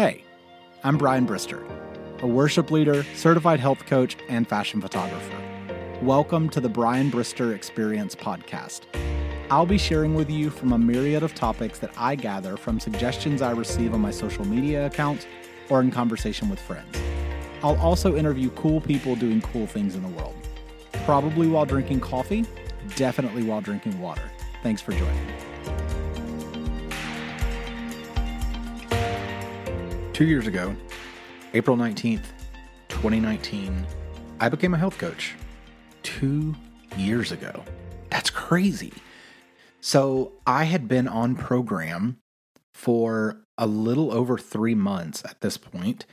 Hey, 0.00 0.24
I'm 0.82 0.96
Brian 0.96 1.26
Brister, 1.26 1.62
a 2.22 2.26
worship 2.26 2.70
leader, 2.70 3.04
certified 3.14 3.60
health 3.60 3.84
coach, 3.84 4.16
and 4.30 4.48
fashion 4.48 4.80
photographer. 4.80 5.38
Welcome 6.00 6.48
to 6.50 6.60
the 6.62 6.70
Brian 6.70 7.10
Brister 7.10 7.54
Experience 7.54 8.14
podcast. 8.14 8.84
I'll 9.50 9.66
be 9.66 9.76
sharing 9.76 10.14
with 10.14 10.30
you 10.30 10.48
from 10.48 10.72
a 10.72 10.78
myriad 10.78 11.22
of 11.22 11.34
topics 11.34 11.80
that 11.80 11.92
I 11.98 12.14
gather 12.14 12.56
from 12.56 12.80
suggestions 12.80 13.42
I 13.42 13.50
receive 13.50 13.92
on 13.92 14.00
my 14.00 14.10
social 14.10 14.46
media 14.46 14.86
accounts 14.86 15.26
or 15.68 15.82
in 15.82 15.90
conversation 15.90 16.48
with 16.48 16.60
friends. 16.60 16.96
I'll 17.62 17.78
also 17.78 18.16
interview 18.16 18.48
cool 18.52 18.80
people 18.80 19.16
doing 19.16 19.42
cool 19.42 19.66
things 19.66 19.96
in 19.96 20.02
the 20.02 20.08
world. 20.08 20.34
Probably 21.04 21.46
while 21.46 21.66
drinking 21.66 22.00
coffee, 22.00 22.46
definitely 22.96 23.44
while 23.44 23.60
drinking 23.60 24.00
water. 24.00 24.32
Thanks 24.62 24.80
for 24.80 24.92
joining. 24.92 25.49
Two 30.20 30.26
years 30.26 30.46
ago, 30.46 30.76
April 31.54 31.78
19th, 31.78 32.26
2019, 32.90 33.86
I 34.38 34.50
became 34.50 34.74
a 34.74 34.76
health 34.76 34.98
coach. 34.98 35.32
Two 36.02 36.54
years 36.94 37.32
ago. 37.32 37.64
That's 38.10 38.28
crazy. 38.28 38.92
So 39.80 40.32
I 40.46 40.64
had 40.64 40.88
been 40.88 41.08
on 41.08 41.36
program 41.36 42.18
for 42.74 43.40
a 43.56 43.66
little 43.66 44.12
over 44.12 44.36
three 44.36 44.74
months 44.74 45.24
at 45.24 45.40
this 45.40 45.56
point, 45.56 46.04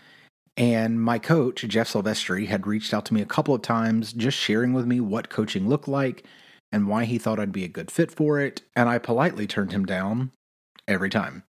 And 0.56 1.02
my 1.02 1.20
coach, 1.20 1.68
Jeff 1.68 1.92
Silvestri, 1.92 2.48
had 2.48 2.66
reached 2.66 2.94
out 2.94 3.04
to 3.08 3.14
me 3.14 3.22
a 3.22 3.26
couple 3.26 3.54
of 3.54 3.62
times, 3.62 4.14
just 4.14 4.38
sharing 4.38 4.72
with 4.72 4.86
me 4.86 5.02
what 5.02 5.28
coaching 5.28 5.68
looked 5.68 5.90
like 5.90 6.24
and 6.72 6.88
why 6.88 7.04
he 7.04 7.18
thought 7.18 7.42
I'd 7.42 7.52
be 7.52 7.66
a 7.66 7.68
good 7.68 7.92
fit 7.92 8.14
for 8.14 8.40
it. 8.40 8.62
And 8.74 8.88
I 8.88 9.00
politely 9.00 9.48
turned 9.48 9.74
him 9.74 9.86
down 9.86 10.32
every 10.88 11.10
time. 11.10 11.44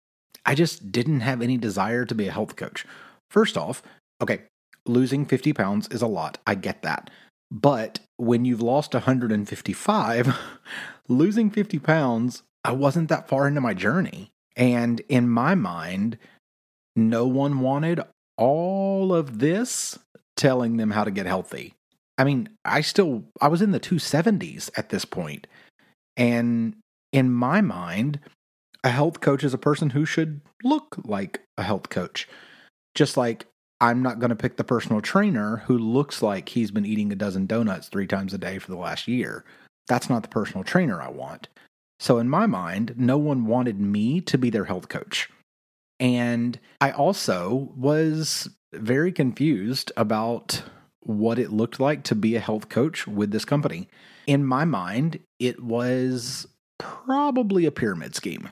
I 0.47 0.55
just 0.55 0.91
didn't 0.91 1.19
have 1.19 1.41
any 1.41 1.57
desire 1.57 2.05
to 2.05 2.15
be 2.15 2.27
a 2.27 2.31
health 2.31 2.55
coach. 2.55 2.85
First 3.29 3.57
off, 3.57 3.83
okay, 4.21 4.43
losing 4.85 5.25
50 5.25 5.51
pounds 5.53 5.87
is 5.89 6.01
a 6.01 6.07
lot. 6.07 6.37
I 6.47 6.55
get 6.55 6.81
that. 6.83 7.09
But 7.51 7.99
when 8.15 8.45
you've 8.45 8.61
lost 8.61 8.93
155, 8.93 10.37
losing 11.09 11.49
50 11.51 11.79
pounds, 11.79 12.43
I 12.63 12.71
wasn't 12.71 13.09
that 13.09 13.27
far 13.27 13.47
into 13.47 13.61
my 13.61 13.73
journey. 13.73 14.29
And 14.55 15.01
in 15.09 15.29
my 15.29 15.53
mind, 15.53 16.17
no 16.95 17.27
one 17.27 17.59
wanted 17.59 18.01
all 18.37 19.13
of 19.13 19.39
this 19.39 19.99
telling 20.35 20.77
them 20.77 20.91
how 20.91 21.03
to 21.03 21.11
get 21.11 21.25
healthy. 21.25 21.73
I 22.17 22.23
mean, 22.23 22.49
I 22.65 22.81
still 22.81 23.25
I 23.41 23.49
was 23.49 23.61
in 23.61 23.71
the 23.71 23.79
270s 23.79 24.69
at 24.75 24.89
this 24.89 25.05
point. 25.05 25.45
And 26.15 26.75
in 27.11 27.31
my 27.31 27.61
mind, 27.61 28.19
a 28.87 28.89
health 28.89 29.19
coach 29.19 29.43
is 29.43 29.53
a 29.53 29.57
person 29.57 29.89
who 29.89 30.05
should 30.05 30.39
look 30.63 30.95
like 31.03 31.41
a 31.57 31.63
health 31.63 31.89
coach. 31.89 32.25
Just 32.95 33.17
like 33.17 33.45
I'm 33.81 34.01
not 34.01 34.19
going 34.19 34.29
to 34.29 34.35
pick 34.35 34.55
the 34.55 34.63
personal 34.63 35.01
trainer 35.01 35.57
who 35.67 35.77
looks 35.77 36.21
like 36.21 36.47
he's 36.47 36.71
been 36.71 36.85
eating 36.85 37.11
a 37.11 37.15
dozen 37.15 37.47
donuts 37.47 37.89
3 37.89 38.07
times 38.07 38.33
a 38.33 38.37
day 38.37 38.59
for 38.59 38.71
the 38.71 38.77
last 38.77 39.05
year. 39.05 39.43
That's 39.89 40.09
not 40.09 40.21
the 40.21 40.29
personal 40.29 40.63
trainer 40.63 41.01
I 41.01 41.09
want. 41.09 41.49
So 41.99 42.17
in 42.17 42.29
my 42.29 42.45
mind, 42.45 42.93
no 42.95 43.17
one 43.17 43.45
wanted 43.45 43.77
me 43.77 44.21
to 44.21 44.37
be 44.37 44.49
their 44.49 44.63
health 44.63 44.87
coach. 44.87 45.29
And 45.99 46.57
I 46.79 46.91
also 46.91 47.73
was 47.75 48.47
very 48.71 49.11
confused 49.11 49.91
about 49.97 50.63
what 51.01 51.39
it 51.39 51.51
looked 51.51 51.81
like 51.81 52.03
to 52.03 52.15
be 52.15 52.37
a 52.37 52.39
health 52.39 52.69
coach 52.69 53.05
with 53.05 53.31
this 53.31 53.43
company. 53.43 53.89
In 54.27 54.45
my 54.45 54.63
mind, 54.63 55.19
it 55.39 55.61
was 55.61 56.47
probably 56.79 57.65
a 57.65 57.71
pyramid 57.71 58.15
scheme. 58.15 58.49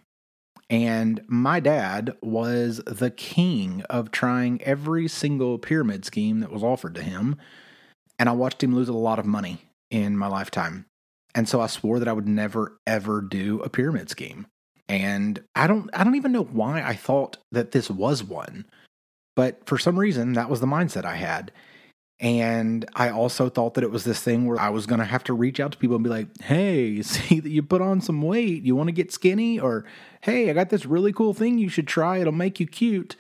And 0.70 1.22
my 1.28 1.60
dad 1.60 2.16
was 2.22 2.78
the 2.88 3.12
king 3.12 3.84
of 3.90 4.12
trying 4.12 4.62
every 4.64 5.08
single 5.08 5.60
pyramid 5.60 6.06
scheme 6.06 6.40
that 6.40 6.52
was 6.52 6.64
offered 6.64 6.96
to 6.96 7.04
him. 7.04 7.36
And 8.18 8.30
I 8.30 8.32
watched 8.32 8.64
him 8.64 8.74
lose 8.74 8.90
a 8.90 8.94
lot 8.94 9.20
of 9.20 9.26
money 9.26 9.60
in 9.92 10.18
my 10.18 10.28
lifetime. 10.28 10.86
And 11.36 11.48
so 11.48 11.62
I 11.62 11.68
swore 11.68 12.00
that 12.00 12.08
I 12.08 12.14
would 12.14 12.28
never, 12.28 12.80
ever 12.88 13.22
do 13.22 13.60
a 13.62 13.70
pyramid 13.70 14.10
scheme. 14.10 14.48
And 14.88 15.44
I 15.56 15.68
don't 15.68 15.90
I 15.94 16.04
don't 16.04 16.16
even 16.16 16.32
know 16.32 16.44
why 16.44 16.82
I 16.82 16.94
thought 16.94 17.38
that 17.52 17.72
this 17.72 17.90
was 17.90 18.24
one. 18.24 18.66
But 19.36 19.66
for 19.66 19.78
some 19.78 20.00
reason 20.00 20.34
that 20.34 20.50
was 20.50 20.62
the 20.62 20.68
mindset 20.68 21.06
I 21.06 21.16
had. 21.16 21.52
And 22.20 22.86
I 22.96 23.10
also 23.10 23.50
thought 23.50 23.74
that 23.74 23.84
it 23.84 23.92
was 23.92 24.06
this 24.06 24.22
thing 24.22 24.46
where 24.46 24.60
I 24.60 24.70
was 24.70 24.86
going 24.86 25.00
to 25.00 25.06
have 25.06 25.24
to 25.26 25.34
reach 25.34 25.60
out 25.60 25.74
to 25.74 25.78
people 25.78 25.96
and 25.96 26.04
be 26.04 26.10
like, 26.10 26.42
"Hey, 26.42 27.02
see 27.02 27.40
that 27.40 27.50
you 27.50 27.62
put 27.62 27.82
on 27.82 28.02
some 28.02 28.22
weight. 28.22 28.64
You 28.64 28.76
want 28.76 28.88
to 28.88 28.94
get 28.94 29.12
skinny 29.12 29.60
or 29.60 29.86
hey, 30.22 30.50
I 30.50 30.54
got 30.54 30.70
this 30.70 30.86
really 30.86 31.12
cool 31.12 31.34
thing 31.34 31.58
you 31.58 31.70
should 31.70 31.88
try. 31.88 32.18
It'll 32.18 32.34
make 32.34 32.60
you 32.60 32.68
cute." 32.68 33.16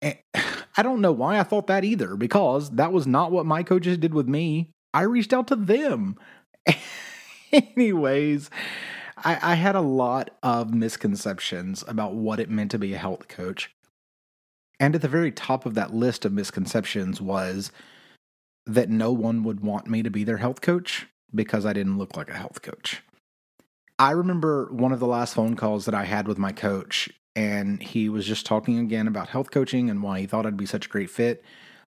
And 0.00 0.16
eh, 0.34 0.42
I 0.76 0.82
don't 0.82 1.00
know 1.00 1.12
why 1.12 1.38
I 1.38 1.42
thought 1.42 1.66
that 1.68 1.84
either 1.84 2.16
because 2.16 2.70
that 2.70 2.92
was 2.92 3.06
not 3.06 3.32
what 3.32 3.46
my 3.46 3.62
coaches 3.62 3.98
did 3.98 4.14
with 4.14 4.28
me. 4.28 4.70
I 4.92 5.02
reached 5.02 5.32
out 5.32 5.48
to 5.48 5.56
them. 5.56 6.16
Anyways, 7.52 8.50
I, 9.16 9.38
I 9.52 9.54
had 9.54 9.74
a 9.74 9.80
lot 9.80 10.30
of 10.42 10.74
misconceptions 10.74 11.82
about 11.88 12.14
what 12.14 12.40
it 12.40 12.50
meant 12.50 12.70
to 12.72 12.78
be 12.78 12.94
a 12.94 12.98
health 12.98 13.28
coach. 13.28 13.70
And 14.78 14.94
at 14.94 15.00
the 15.00 15.08
very 15.08 15.32
top 15.32 15.64
of 15.64 15.74
that 15.74 15.94
list 15.94 16.24
of 16.24 16.32
misconceptions 16.32 17.20
was 17.20 17.72
that 18.66 18.90
no 18.90 19.12
one 19.12 19.42
would 19.44 19.60
want 19.60 19.88
me 19.88 20.02
to 20.02 20.10
be 20.10 20.24
their 20.24 20.38
health 20.38 20.60
coach 20.60 21.06
because 21.34 21.64
I 21.64 21.72
didn't 21.72 21.98
look 21.98 22.16
like 22.16 22.30
a 22.30 22.36
health 22.36 22.62
coach. 22.62 23.02
I 23.98 24.10
remember 24.10 24.68
one 24.72 24.92
of 24.92 25.00
the 25.00 25.06
last 25.06 25.34
phone 25.34 25.56
calls 25.56 25.86
that 25.86 25.94
I 25.94 26.04
had 26.04 26.28
with 26.28 26.38
my 26.38 26.52
coach, 26.52 27.08
and 27.34 27.82
he 27.82 28.08
was 28.08 28.26
just 28.26 28.44
talking 28.44 28.78
again 28.78 29.06
about 29.08 29.28
health 29.28 29.50
coaching 29.50 29.88
and 29.88 30.02
why 30.02 30.20
he 30.20 30.26
thought 30.26 30.46
I'd 30.46 30.56
be 30.56 30.66
such 30.66 30.86
a 30.86 30.90
great 30.90 31.10
fit. 31.10 31.42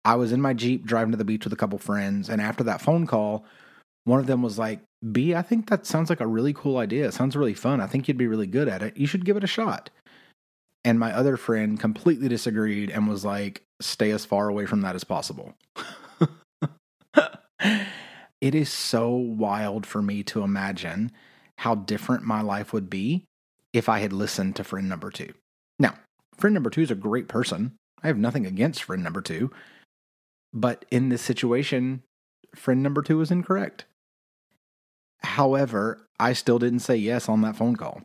I 0.05 0.15
was 0.15 0.33
in 0.33 0.41
my 0.41 0.55
Jeep 0.55 0.87
driving 0.87 1.11
to 1.11 1.19
the 1.19 1.25
beach 1.25 1.45
with 1.45 1.53
a 1.53 1.57
couple 1.57 1.79
friends, 1.79 2.31
and 2.31 2.41
after 2.41 2.65
that 2.65 2.81
phone 2.81 3.07
call, 3.07 3.45
one 4.05 4.19
of 4.19 4.27
them 4.27 4.43
was 4.43 4.59
like, 4.59 4.81
B, 5.13 5.35
I 5.35 5.43
think 5.43 5.69
that 5.69 5.87
sounds 5.87 6.09
like 6.09 6.21
a 6.21 6.27
really 6.27 6.53
cool 6.53 6.79
idea. 6.79 7.07
It 7.07 7.15
sounds 7.15 7.37
really 7.37 7.55
fun. 7.55 7.81
I 7.81 7.87
think 7.87 8.09
you'd 8.09 8.17
be 8.17 8.27
really 8.27 8.47
good 8.47 8.69
at 8.69 8.83
it. 8.83 8.97
You 8.97 9.07
should 9.07 9.25
give 9.25 9.37
it 9.37 9.45
a 9.45 9.49
shot. 9.49 9.91
And 10.85 10.99
my 10.99 11.13
other 11.13 11.37
friend 11.37 11.79
completely 11.79 12.29
disagreed 12.29 12.91
and 12.91 13.09
was 13.09 13.25
like, 13.25 13.63
stay 13.81 14.11
as 14.11 14.25
far 14.25 14.49
away 14.49 14.65
from 14.65 14.81
that 14.83 14.95
as 14.95 15.05
possible. 15.05 15.55
it 18.41 18.54
is 18.54 18.71
so 18.71 19.10
wild 19.10 19.87
for 19.87 20.03
me 20.03 20.22
to 20.25 20.43
imagine 20.43 21.12
how 21.59 21.75
different 21.75 22.25
my 22.25 22.41
life 22.41 22.72
would 22.72 22.88
be 22.88 23.25
if 23.72 23.88
I 23.88 24.00
had 24.00 24.12
listened 24.12 24.56
to 24.56 24.65
friend 24.65 24.88
number 24.88 25.10
two. 25.10 25.32
Now, 25.78 25.94
friend 26.37 26.54
number 26.54 26.71
two 26.71 26.82
is 26.82 26.91
a 26.91 26.97
great 26.97 27.28
person. 27.28 27.76
I 28.03 28.06
have 28.06 28.19
nothing 28.19 28.47
against 28.47 28.82
friend 28.82 29.03
number 29.03 29.21
two. 29.21 29.50
But 30.53 30.84
in 30.91 31.10
this 31.10 31.22
situation, 31.22 32.03
friend 32.54 32.82
number 32.82 33.03
two 33.03 33.19
was 33.19 33.31
incorrect. 33.31 33.84
However, 35.22 36.06
I 36.19 36.32
still 36.32 36.59
didn't 36.59 36.81
say 36.81 36.97
yes 36.97 37.28
on 37.28 37.42
that 37.42 37.56
phone 37.56 37.77
call. 37.77 38.03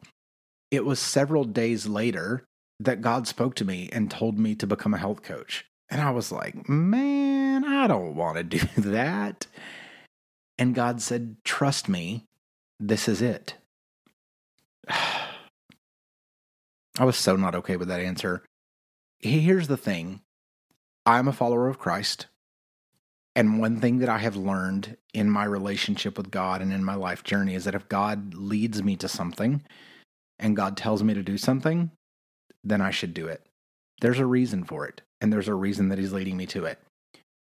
It 0.69 0.85
was 0.85 0.99
several 0.99 1.45
days 1.45 1.87
later 1.87 2.43
that 2.79 3.01
God 3.01 3.27
spoke 3.27 3.55
to 3.55 3.65
me 3.65 3.89
and 3.91 4.11
told 4.11 4.37
me 4.37 4.55
to 4.55 4.67
become 4.67 4.93
a 4.93 4.99
health 4.99 5.23
coach. 5.23 5.65
And 5.89 6.01
I 6.01 6.11
was 6.11 6.31
like, 6.31 6.67
man, 6.67 7.63
I 7.63 7.87
don't 7.87 8.15
want 8.15 8.37
to 8.37 8.43
do 8.43 8.59
that. 8.77 9.47
And 10.57 10.73
God 10.73 11.01
said, 11.01 11.37
trust 11.43 11.89
me, 11.89 12.25
this 12.79 13.07
is 13.07 13.21
it. 13.21 13.55
I 14.89 15.27
was 17.03 17.17
so 17.17 17.35
not 17.35 17.55
okay 17.55 17.75
with 17.75 17.89
that 17.89 17.99
answer. 17.99 18.43
Here's 19.19 19.67
the 19.67 19.77
thing 19.77 20.21
I'm 21.05 21.27
a 21.27 21.33
follower 21.33 21.67
of 21.67 21.79
Christ. 21.79 22.27
And 23.35 23.59
one 23.59 23.81
thing 23.81 23.99
that 23.99 24.07
I 24.07 24.19
have 24.19 24.37
learned 24.37 24.95
in 25.13 25.29
my 25.29 25.43
relationship 25.43 26.17
with 26.17 26.31
God 26.31 26.61
and 26.61 26.71
in 26.71 26.85
my 26.85 26.95
life 26.95 27.21
journey 27.21 27.53
is 27.53 27.65
that 27.65 27.75
if 27.75 27.89
God 27.89 28.33
leads 28.33 28.81
me 28.81 28.95
to 28.95 29.09
something 29.09 29.61
and 30.39 30.55
God 30.55 30.77
tells 30.77 31.03
me 31.03 31.13
to 31.13 31.21
do 31.21 31.37
something, 31.37 31.91
then 32.63 32.81
I 32.81 32.91
should 32.91 33.13
do 33.13 33.27
it. 33.27 33.45
There's 33.99 34.19
a 34.19 34.25
reason 34.25 34.63
for 34.63 34.87
it, 34.87 35.01
and 35.25 35.33
there's 35.33 35.47
a 35.47 35.55
reason 35.55 35.89
that 35.89 35.97
He's 35.97 36.13
leading 36.13 36.37
me 36.37 36.45
to 36.45 36.65
it. 36.65 36.77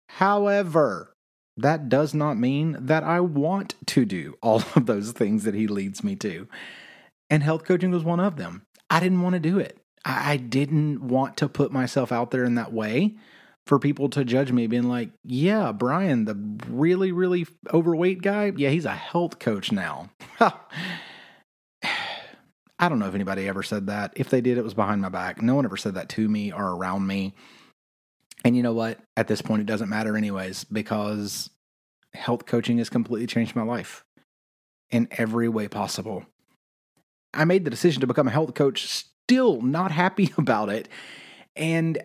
However, 0.10 1.16
that 1.58 1.90
does 1.90 2.14
not 2.14 2.38
mean 2.38 2.78
that 2.80 3.04
I 3.04 3.22
want 3.22 3.74
to 3.88 4.06
do 4.06 4.36
all 4.40 4.58
of 4.76 4.86
those 4.86 5.14
things 5.14 5.46
that 5.46 5.56
He 5.56 5.66
leads 5.66 6.04
me 6.04 6.16
to. 6.18 6.48
And 7.28 7.42
health 7.42 7.66
coaching 7.66 7.90
was 7.90 8.04
one 8.04 8.20
of 8.20 8.38
them. 8.38 8.62
I 8.88 9.00
didn't 9.00 9.24
want 9.24 9.34
to 9.34 9.40
do 9.40 9.58
it. 9.58 9.80
I 10.06 10.38
didn't 10.38 11.02
want 11.02 11.38
to 11.38 11.50
put 11.50 11.72
myself 11.72 12.12
out 12.12 12.30
there 12.30 12.44
in 12.44 12.54
that 12.54 12.72
way 12.72 13.16
for 13.66 13.80
people 13.80 14.10
to 14.10 14.24
judge 14.24 14.52
me 14.52 14.68
being 14.68 14.88
like, 14.88 15.10
yeah, 15.24 15.72
Brian, 15.72 16.26
the 16.26 16.38
really, 16.70 17.12
really 17.12 17.48
overweight 17.74 18.22
guy, 18.22 18.54
yeah, 18.56 18.70
he's 18.70 18.86
a 18.86 18.94
health 18.94 19.40
coach 19.40 19.72
now. 19.72 20.12
I 22.80 22.90
don't 22.90 23.00
know 23.00 23.08
if 23.08 23.16
anybody 23.16 23.48
ever 23.48 23.64
said 23.64 23.88
that. 23.88 24.14
If 24.16 24.30
they 24.30 24.42
did, 24.42 24.58
it 24.58 24.64
was 24.64 24.74
behind 24.74 25.02
my 25.02 25.10
back. 25.10 25.42
No 25.42 25.56
one 25.56 25.66
ever 25.66 25.78
said 25.78 25.96
that 25.96 26.10
to 26.10 26.30
me 26.30 26.52
or 26.54 26.76
around 26.76 27.08
me. 27.08 27.34
And 28.46 28.58
you 28.58 28.64
know 28.64 28.74
what? 28.74 29.00
At 29.18 29.28
this 29.28 29.42
point, 29.42 29.62
it 29.62 29.68
doesn't 29.68 29.90
matter, 29.90 30.18
anyways, 30.18 30.66
because 30.66 31.50
health 32.14 32.46
coaching 32.46 32.80
has 32.80 32.90
completely 32.90 33.28
changed 33.28 33.56
my 33.56 33.64
life 33.64 34.06
in 34.92 35.08
every 35.12 35.50
way 35.50 35.68
possible. 35.70 36.26
I 37.34 37.46
made 37.46 37.66
the 37.66 37.72
decision 37.72 38.02
to 38.02 38.08
become 38.08 38.28
a 38.28 38.32
health 38.32 38.56
coach, 38.56 38.88
still 38.88 39.62
not 39.62 39.92
happy 39.92 40.34
about 40.40 40.70
it 40.70 40.90
And 41.56 42.00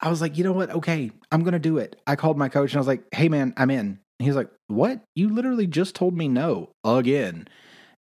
I 0.00 0.10
was 0.10 0.22
like, 0.22 0.38
you 0.38 0.44
know 0.44 0.52
what? 0.52 0.70
Okay, 0.70 1.12
I'm 1.32 1.42
going 1.42 1.54
to 1.54 1.60
do 1.60 1.78
it. 1.78 2.00
I 2.06 2.16
called 2.16 2.38
my 2.38 2.50
coach 2.50 2.72
and 2.72 2.78
I 2.78 2.80
was 2.80 2.88
like, 2.88 3.04
hey, 3.14 3.28
man, 3.30 3.54
I'm 3.58 3.70
in. 3.70 3.80
And 3.80 4.00
he 4.20 4.28
was 4.28 4.36
like, 4.36 4.50
what? 4.68 5.02
You 5.16 5.30
literally 5.30 5.68
just 5.68 5.96
told 5.96 6.16
me 6.16 6.28
no 6.28 6.72
again. 6.84 7.48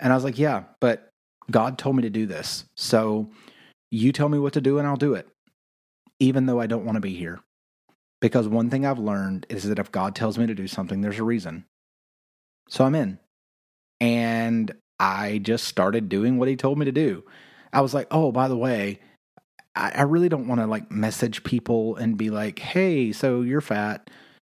And 0.00 0.12
I 0.12 0.16
was 0.16 0.24
like, 0.24 0.38
yeah, 0.38 0.64
but 0.80 1.09
God 1.50 1.78
told 1.78 1.96
me 1.96 2.02
to 2.02 2.10
do 2.10 2.26
this. 2.26 2.64
So 2.76 3.30
you 3.90 4.12
tell 4.12 4.28
me 4.28 4.38
what 4.38 4.52
to 4.54 4.60
do 4.60 4.78
and 4.78 4.86
I'll 4.86 4.96
do 4.96 5.14
it, 5.14 5.28
even 6.18 6.46
though 6.46 6.60
I 6.60 6.66
don't 6.66 6.84
want 6.84 6.96
to 6.96 7.00
be 7.00 7.14
here. 7.14 7.40
Because 8.20 8.46
one 8.46 8.68
thing 8.68 8.84
I've 8.84 8.98
learned 8.98 9.46
is 9.48 9.64
that 9.64 9.78
if 9.78 9.90
God 9.90 10.14
tells 10.14 10.38
me 10.38 10.46
to 10.46 10.54
do 10.54 10.66
something, 10.66 11.00
there's 11.00 11.18
a 11.18 11.24
reason. 11.24 11.64
So 12.68 12.84
I'm 12.84 12.94
in. 12.94 13.18
And 14.00 14.72
I 14.98 15.38
just 15.38 15.64
started 15.64 16.08
doing 16.08 16.38
what 16.38 16.48
he 16.48 16.56
told 16.56 16.78
me 16.78 16.84
to 16.84 16.92
do. 16.92 17.24
I 17.72 17.80
was 17.80 17.94
like, 17.94 18.08
oh, 18.10 18.32
by 18.32 18.48
the 18.48 18.56
way, 18.56 19.00
I, 19.74 19.92
I 19.96 20.02
really 20.02 20.28
don't 20.28 20.48
want 20.48 20.60
to 20.60 20.66
like 20.66 20.90
message 20.90 21.42
people 21.44 21.96
and 21.96 22.16
be 22.16 22.30
like, 22.30 22.58
hey, 22.58 23.12
so 23.12 23.40
you're 23.42 23.60
fat. 23.60 24.10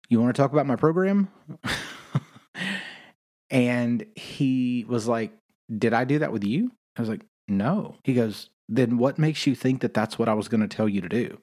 You 0.09 0.21
want 0.21 0.35
to 0.35 0.41
talk 0.41 0.53
about 0.53 0.67
my 0.67 0.77
program? 0.77 1.29
and 3.51 4.05
he 4.17 4.85
was 4.87 5.09
like, 5.09 5.33
did 5.77 5.95
I 5.95 6.05
do 6.05 6.19
that 6.19 6.33
with 6.33 6.45
you? 6.45 6.71
I 6.97 7.03
was 7.03 7.09
like, 7.09 7.25
no. 7.49 7.97
He 8.05 8.15
goes, 8.15 8.51
then 8.69 8.99
what 8.99 9.19
makes 9.19 9.47
you 9.47 9.55
think 9.55 9.81
that 9.81 9.95
that's 9.95 10.19
what 10.19 10.29
I 10.29 10.35
was 10.35 10.49
going 10.49 10.61
to 10.67 10.77
tell 10.77 10.89
you 10.89 11.01
to 11.01 11.09
do? 11.09 11.39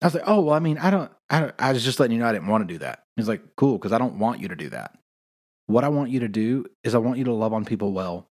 I 0.00 0.06
was 0.06 0.14
like, 0.14 0.24
oh, 0.26 0.40
well, 0.40 0.54
I 0.54 0.60
mean, 0.60 0.78
I 0.78 0.90
don't, 0.90 1.10
I 1.28 1.40
don't, 1.40 1.54
I 1.58 1.72
was 1.72 1.84
just 1.84 1.98
letting 1.98 2.16
you 2.16 2.22
know 2.22 2.28
I 2.28 2.32
didn't 2.32 2.46
want 2.46 2.66
to 2.66 2.72
do 2.72 2.78
that. 2.78 3.04
He's 3.16 3.28
like, 3.28 3.42
cool, 3.56 3.78
because 3.78 3.92
I 3.92 3.98
don't 3.98 4.18
want 4.18 4.40
you 4.40 4.48
to 4.48 4.56
do 4.56 4.68
that. 4.70 4.96
What 5.66 5.84
I 5.84 5.88
want 5.88 6.10
you 6.10 6.20
to 6.20 6.28
do 6.28 6.66
is 6.84 6.94
I 6.94 6.98
want 6.98 7.18
you 7.18 7.24
to 7.24 7.32
love 7.32 7.52
on 7.52 7.64
people 7.64 7.92
well. 7.92 8.28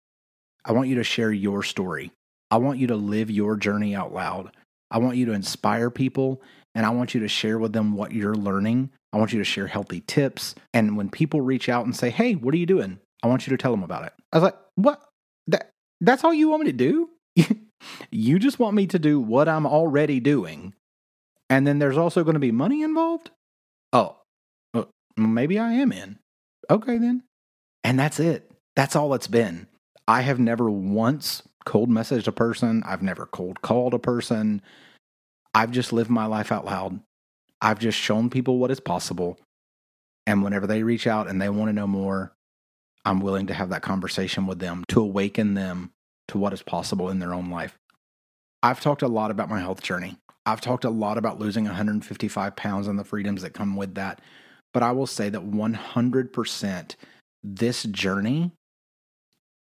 I 0.64 0.72
want 0.72 0.88
you 0.88 0.94
to 0.96 1.04
share 1.04 1.32
your 1.32 1.62
story. 1.62 2.12
I 2.50 2.58
want 2.58 2.78
you 2.78 2.86
to 2.88 2.96
live 2.96 3.30
your 3.30 3.56
journey 3.56 3.94
out 3.94 4.14
loud. 4.14 4.52
I 4.90 4.98
want 4.98 5.16
you 5.16 5.26
to 5.26 5.32
inspire 5.32 5.90
people 5.90 6.40
and 6.74 6.86
I 6.86 6.90
want 6.90 7.14
you 7.14 7.20
to 7.20 7.28
share 7.28 7.58
with 7.58 7.72
them 7.72 7.96
what 7.96 8.12
you're 8.12 8.34
learning. 8.34 8.90
I 9.12 9.18
want 9.18 9.32
you 9.32 9.38
to 9.38 9.44
share 9.44 9.66
healthy 9.66 10.02
tips. 10.06 10.54
And 10.72 10.96
when 10.96 11.10
people 11.10 11.40
reach 11.40 11.68
out 11.68 11.84
and 11.84 11.96
say, 11.96 12.10
Hey, 12.10 12.34
what 12.34 12.54
are 12.54 12.58
you 12.58 12.66
doing? 12.66 13.00
I 13.22 13.28
want 13.28 13.46
you 13.46 13.50
to 13.50 13.56
tell 13.56 13.72
them 13.72 13.82
about 13.82 14.04
it. 14.04 14.12
I 14.32 14.36
was 14.36 14.44
like, 14.44 14.56
What? 14.76 15.02
That, 15.48 15.72
that's 16.00 16.24
all 16.24 16.34
you 16.34 16.48
want 16.48 16.64
me 16.64 16.72
to 16.72 16.76
do? 16.76 17.10
you 18.10 18.38
just 18.38 18.58
want 18.58 18.76
me 18.76 18.86
to 18.88 18.98
do 18.98 19.20
what 19.20 19.48
I'm 19.48 19.66
already 19.66 20.20
doing. 20.20 20.74
And 21.48 21.66
then 21.66 21.78
there's 21.78 21.98
also 21.98 22.24
going 22.24 22.34
to 22.34 22.40
be 22.40 22.52
money 22.52 22.82
involved? 22.82 23.30
Oh, 23.92 24.16
well, 24.74 24.88
maybe 25.16 25.58
I 25.58 25.72
am 25.72 25.92
in. 25.92 26.18
Okay, 26.68 26.98
then. 26.98 27.22
And 27.84 27.98
that's 27.98 28.18
it. 28.18 28.50
That's 28.74 28.96
all 28.96 29.14
it's 29.14 29.28
been. 29.28 29.68
I 30.08 30.22
have 30.22 30.38
never 30.38 30.70
once 30.70 31.42
cold 31.64 31.88
messaged 31.88 32.26
a 32.26 32.32
person. 32.32 32.82
I've 32.84 33.02
never 33.02 33.26
cold 33.26 33.62
called 33.62 33.94
a 33.94 33.98
person. 33.98 34.62
I've 35.54 35.70
just 35.70 35.92
lived 35.92 36.10
my 36.10 36.26
life 36.26 36.52
out 36.52 36.64
loud. 36.64 37.00
I've 37.60 37.78
just 37.78 37.98
shown 37.98 38.28
people 38.28 38.58
what 38.58 38.70
is 38.70 38.80
possible. 38.80 39.38
And 40.26 40.42
whenever 40.42 40.66
they 40.66 40.82
reach 40.82 41.06
out 41.06 41.28
and 41.28 41.40
they 41.40 41.48
want 41.48 41.68
to 41.68 41.72
know 41.72 41.86
more, 41.86 42.35
I'm 43.06 43.20
willing 43.20 43.46
to 43.46 43.54
have 43.54 43.70
that 43.70 43.82
conversation 43.82 44.46
with 44.46 44.58
them 44.58 44.84
to 44.88 45.00
awaken 45.00 45.54
them 45.54 45.92
to 46.28 46.38
what 46.38 46.52
is 46.52 46.62
possible 46.62 47.08
in 47.08 47.20
their 47.20 47.32
own 47.32 47.50
life. 47.50 47.78
I've 48.64 48.80
talked 48.80 49.02
a 49.02 49.08
lot 49.08 49.30
about 49.30 49.48
my 49.48 49.60
health 49.60 49.80
journey. 49.80 50.16
I've 50.44 50.60
talked 50.60 50.84
a 50.84 50.90
lot 50.90 51.16
about 51.16 51.38
losing 51.38 51.64
155 51.64 52.56
pounds 52.56 52.88
and 52.88 52.98
the 52.98 53.04
freedoms 53.04 53.42
that 53.42 53.54
come 53.54 53.76
with 53.76 53.94
that. 53.94 54.20
But 54.74 54.82
I 54.82 54.90
will 54.90 55.06
say 55.06 55.28
that 55.28 55.48
100% 55.48 56.96
this 57.44 57.82
journey 57.84 58.50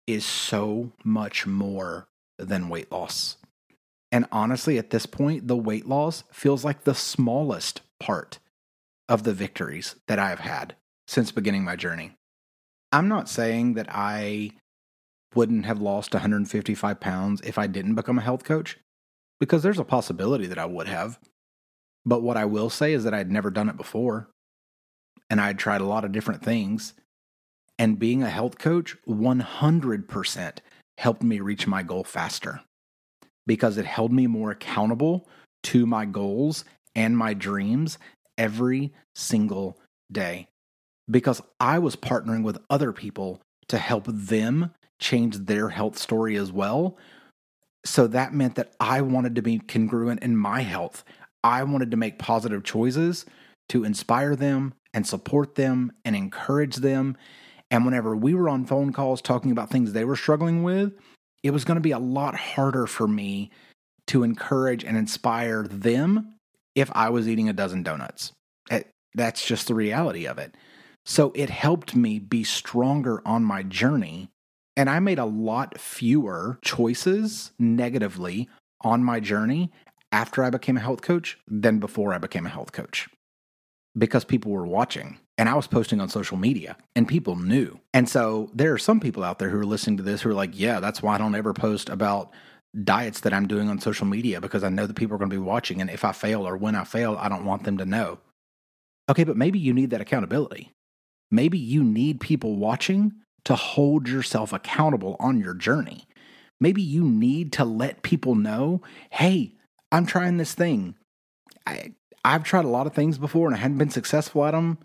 is 0.07 0.25
so 0.25 0.93
much 1.05 1.47
more 1.47 2.07
than 2.39 2.71
weight 2.71 2.91
loss. 2.91 3.37
And 4.11 4.27
honestly, 4.33 4.79
at 4.79 4.91
this 4.91 5.05
point, 5.05 5.49
the 5.49 5.57
weight 5.57 5.87
loss 5.87 6.25
feels 6.33 6.65
like 6.65 6.85
the 6.85 6.95
smallest 6.95 7.83
part 8.01 8.39
of 9.07 9.25
the 9.25 9.35
victories 9.35 9.97
that 10.09 10.19
I 10.19 10.31
have 10.31 10.41
had 10.41 10.77
since 11.07 11.31
beginning 11.31 11.65
my 11.65 11.77
journey. 11.77 12.13
I'm 12.95 13.09
not 13.09 13.29
saying 13.29 13.75
that 13.75 13.89
I 13.91 14.53
wouldn't 15.35 15.67
have 15.67 15.83
lost 15.83 16.15
155 16.15 17.01
pounds 17.01 17.41
if 17.41 17.59
I 17.59 17.67
didn't 17.67 17.97
become 17.97 18.19
a 18.19 18.23
health 18.23 18.45
coach, 18.45 18.79
because 19.41 19.65
there's 19.65 19.81
a 19.81 19.85
possibility 19.85 20.47
that 20.47 20.59
I 20.59 20.67
would 20.67 20.87
have. 20.87 21.19
But 22.07 22.23
what 22.23 22.37
I 22.37 22.45
will 22.45 22.71
say 22.71 22.93
is 22.93 23.03
that 23.03 23.13
I'd 23.13 23.33
never 23.33 23.51
done 23.51 23.69
it 23.69 23.77
before. 23.77 24.29
And 25.29 25.41
I'd 25.41 25.59
tried 25.59 25.81
a 25.81 25.87
lot 25.87 26.05
of 26.05 26.13
different 26.13 26.45
things. 26.45 26.95
And 27.81 27.99
being 27.99 28.23
a 28.23 28.31
health 28.31 28.59
coach 28.59 28.97
100% 29.09 30.59
helped 30.99 31.23
me 31.25 31.41
reach 31.41 31.67
my 31.67 31.83
goal 31.83 32.05
faster 32.05 32.61
because 33.45 33.77
it 33.77 33.87
held 33.87 34.13
me 34.13 34.29
more 34.29 34.53
accountable 34.53 35.27
to 35.65 35.85
my 35.85 36.05
goals 36.05 36.65
and 36.95 37.19
my 37.19 37.35
dreams 37.35 37.99
every 38.39 38.93
single 39.17 39.81
day. 40.13 40.47
Because 41.11 41.43
I 41.61 41.79
was 41.79 41.97
partnering 41.97 42.43
with 42.43 42.59
other 42.71 42.93
people 42.93 43.41
to 43.69 43.79
help 43.79 44.05
them 44.07 44.73
change 45.01 45.37
their 45.37 45.69
health 45.71 45.99
story 45.99 46.37
as 46.37 46.51
well. 46.53 46.97
So 47.85 48.07
that 48.07 48.33
meant 48.33 48.55
that 48.55 48.73
I 48.81 49.03
wanted 49.03 49.35
to 49.35 49.43
be 49.43 49.59
congruent 49.59 50.23
in 50.23 50.37
my 50.37 50.63
health. 50.63 51.05
I 51.43 51.63
wanted 51.65 51.91
to 51.91 51.97
make 51.97 52.19
positive 52.19 52.65
choices 52.65 53.27
to 53.69 53.85
inspire 53.85 54.35
them 54.35 54.75
and 54.95 55.07
support 55.07 55.57
them 55.57 55.93
and 56.05 56.17
encourage 56.17 56.77
them 56.77 57.17
and 57.71 57.85
whenever 57.85 58.15
we 58.15 58.35
were 58.35 58.49
on 58.49 58.67
phone 58.67 58.93
calls 58.93 59.21
talking 59.21 59.51
about 59.51 59.69
things 59.69 59.93
they 59.93 60.05
were 60.05 60.15
struggling 60.15 60.63
with, 60.63 60.93
it 61.43 61.51
was 61.51 61.65
going 61.65 61.75
to 61.75 61.81
be 61.81 61.91
a 61.91 61.99
lot 61.99 62.37
harder 62.37 62.87
for 62.87 63.09
me 63.09 63.51
to 64.07 64.23
encourage 64.23 64.85
and 64.85 64.97
inspire 64.97 65.65
them 65.65 66.37
if 66.77 66.89
I 66.95 67.09
was 67.09 67.29
eating 67.29 67.49
a 67.49 67.53
dozen 67.53 67.83
donuts. 67.83 68.33
That's 69.17 69.45
just 69.45 69.67
the 69.67 69.75
reality 69.75 70.27
of 70.27 70.39
it. 70.39 70.55
So 71.05 71.33
it 71.35 71.51
helped 71.51 71.95
me 71.95 72.19
be 72.19 72.45
stronger 72.45 73.23
on 73.27 73.45
my 73.45 73.63
journey. 73.63 74.29
And 74.77 74.91
I 74.91 74.99
made 74.99 75.19
a 75.19 75.25
lot 75.25 75.79
fewer 75.79 76.59
choices 76.63 77.53
negatively 77.59 78.49
on 78.81 79.05
my 79.05 79.21
journey 79.21 79.71
after 80.11 80.43
I 80.43 80.51
became 80.51 80.77
a 80.77 80.81
health 80.81 81.03
coach 81.03 81.39
than 81.47 81.79
before 81.79 82.13
I 82.13 82.19
became 82.19 82.47
a 82.47 82.51
health 82.51 82.73
coach 82.73 83.09
because 83.97 84.25
people 84.25 84.53
were 84.53 84.67
watching 84.67 85.19
and 85.39 85.49
I 85.49 85.55
was 85.55 85.67
posting 85.67 86.01
on 86.01 86.09
social 86.09 86.37
media 86.37 86.77
and 86.95 87.07
people 87.07 87.37
knew. 87.37 87.79
And 87.93 88.09
so 88.09 88.51
there 88.55 88.73
are 88.73 88.79
some 88.79 89.01
people 89.01 89.25
out 89.25 89.39
there 89.39 89.51
who 89.51 89.59
are 89.59 89.67
listening 89.67 89.97
to 89.99 90.03
this 90.03 90.23
who 90.23 90.31
are 90.31 90.35
like, 90.35 90.59
yeah, 90.59 90.81
that's 90.81 91.03
why 91.03 91.15
I 91.15 91.19
don't 91.19 91.35
ever 91.35 91.53
post 91.53 91.89
about 91.89 92.33
diets 92.83 93.21
that 93.21 93.33
I'm 93.33 93.47
doing 93.47 93.69
on 93.69 93.79
social 93.79 94.07
media 94.07 94.41
because 94.41 94.65
I 94.65 94.69
know 94.69 94.87
that 94.87 94.97
people 94.97 95.15
are 95.15 95.19
going 95.19 95.31
to 95.31 95.37
be 95.37 95.43
watching. 95.43 95.81
And 95.81 95.91
if 95.91 96.05
I 96.05 96.13
fail 96.13 96.47
or 96.47 96.57
when 96.57 96.75
I 96.75 96.85
fail, 96.85 97.17
I 97.21 97.29
don't 97.29 97.45
want 97.45 97.65
them 97.65 97.79
to 97.79 97.87
know. 97.87 98.19
Okay, 99.09 99.25
but 99.25 99.37
maybe 99.37 99.59
you 99.59 99.73
need 99.73 99.91
that 99.91 100.01
accountability. 100.01 100.73
Maybe 101.35 101.59
you 101.59 101.83
need 101.83 102.21
people 102.21 102.55
watching 102.57 103.13
to 103.45 103.57
hold 103.57 104.09
yourself 104.09 104.53
accountable 104.53 105.17
on 105.19 105.41
your 105.41 105.55
journey. 105.55 106.07
Maybe 106.61 106.81
you 106.81 107.05
need 107.05 107.53
to 107.55 107.65
let 107.65 108.03
people 108.03 108.37
know 108.37 108.83
hey, 109.11 109.55
I'm 109.91 110.07
trying 110.07 110.37
this 110.37 110.55
thing. 110.55 110.95
I, 111.67 111.95
I've 112.25 112.45
tried 112.45 112.65
a 112.65 112.69
lot 112.69 112.87
of 112.87 112.95
things 112.95 113.19
before 113.19 113.49
and 113.49 113.57
I 113.57 113.59
hadn't 113.59 113.79
been 113.79 113.91
successful 113.91 114.45
at 114.45 114.53
them, 114.53 114.79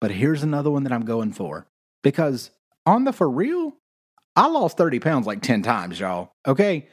but 0.00 0.10
here's 0.10 0.42
another 0.42 0.70
one 0.70 0.84
that 0.84 0.92
I'm 0.92 1.04
going 1.04 1.32
for. 1.32 1.66
Because 2.02 2.50
on 2.84 3.04
the 3.04 3.12
for 3.12 3.28
real, 3.28 3.74
I 4.36 4.46
lost 4.48 4.76
30 4.76 5.00
pounds 5.00 5.26
like 5.26 5.40
10 5.40 5.62
times, 5.62 5.98
y'all. 5.98 6.32
Okay. 6.46 6.88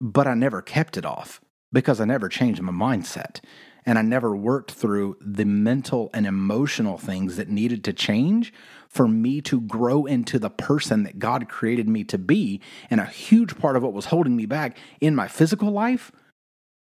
But 0.00 0.26
I 0.26 0.34
never 0.34 0.60
kept 0.60 0.96
it 0.96 1.06
off 1.06 1.40
because 1.72 2.00
I 2.00 2.04
never 2.04 2.28
changed 2.28 2.60
my 2.60 2.72
mindset. 2.72 3.40
And 3.88 3.98
I 3.98 4.02
never 4.02 4.36
worked 4.36 4.72
through 4.72 5.16
the 5.18 5.46
mental 5.46 6.10
and 6.12 6.26
emotional 6.26 6.98
things 6.98 7.36
that 7.36 7.48
needed 7.48 7.82
to 7.84 7.94
change 7.94 8.52
for 8.86 9.08
me 9.08 9.40
to 9.40 9.62
grow 9.62 10.04
into 10.04 10.38
the 10.38 10.50
person 10.50 11.04
that 11.04 11.18
God 11.18 11.48
created 11.48 11.88
me 11.88 12.04
to 12.04 12.18
be. 12.18 12.60
And 12.90 13.00
a 13.00 13.06
huge 13.06 13.56
part 13.56 13.76
of 13.76 13.82
what 13.82 13.94
was 13.94 14.04
holding 14.04 14.36
me 14.36 14.44
back 14.44 14.76
in 15.00 15.14
my 15.14 15.26
physical 15.26 15.70
life 15.70 16.12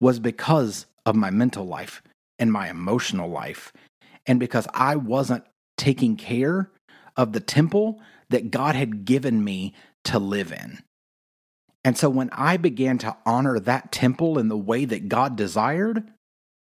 was 0.01 0.19
because 0.19 0.87
of 1.05 1.15
my 1.15 1.29
mental 1.29 1.67
life 1.67 2.03
and 2.39 2.51
my 2.51 2.71
emotional 2.71 3.29
life. 3.29 3.71
And 4.25 4.41
because 4.41 4.67
I 4.73 4.97
wasn't 4.97 5.45
taking 5.77 6.17
care 6.17 6.71
of 7.19 7.35
the 7.35 7.41
temple 7.41 8.01
that 8.31 8.51
God 8.51 8.77
had 8.77 9.05
given 9.05 9.45
me 9.45 9.75
to 10.05 10.19
live 10.19 10.53
in. 10.53 10.79
And 11.85 11.99
so 11.99 12.09
when 12.09 12.31
I 12.33 12.57
began 12.57 12.97
to 12.97 13.15
honor 13.27 13.61
that 13.61 13.93
temple 13.93 14.39
in 14.39 14.49
the 14.49 14.57
way 14.57 14.87
that 14.87 15.11
God 15.11 15.37
desired, 15.37 16.11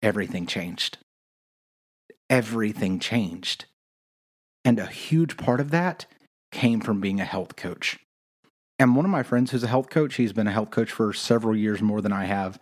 everything 0.02 0.46
changed. 0.46 0.98
Everything 2.28 2.98
changed. 2.98 3.66
And 4.64 4.78
a 4.78 4.86
huge 4.86 5.36
part 5.36 5.60
of 5.60 5.70
that 5.70 6.06
came 6.50 6.80
from 6.80 7.00
being 7.00 7.20
a 7.20 7.24
health 7.24 7.56
coach. 7.56 7.98
And 8.78 8.96
one 8.96 9.04
of 9.04 9.10
my 9.10 9.22
friends 9.22 9.50
who's 9.50 9.62
a 9.62 9.68
health 9.68 9.90
coach, 9.90 10.16
he's 10.16 10.32
been 10.32 10.46
a 10.46 10.52
health 10.52 10.70
coach 10.70 10.90
for 10.90 11.12
several 11.12 11.56
years 11.56 11.82
more 11.82 12.00
than 12.00 12.12
I 12.12 12.24
have 12.24 12.58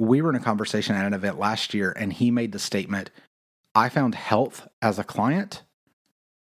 we 0.00 0.22
were 0.22 0.30
in 0.30 0.36
a 0.36 0.40
conversation 0.40 0.96
at 0.96 1.04
an 1.04 1.14
event 1.14 1.38
last 1.38 1.74
year, 1.74 1.92
and 1.96 2.12
he 2.12 2.30
made 2.30 2.52
the 2.52 2.58
statement 2.58 3.10
I 3.74 3.88
found 3.88 4.14
health 4.14 4.66
as 4.82 4.98
a 4.98 5.04
client, 5.04 5.62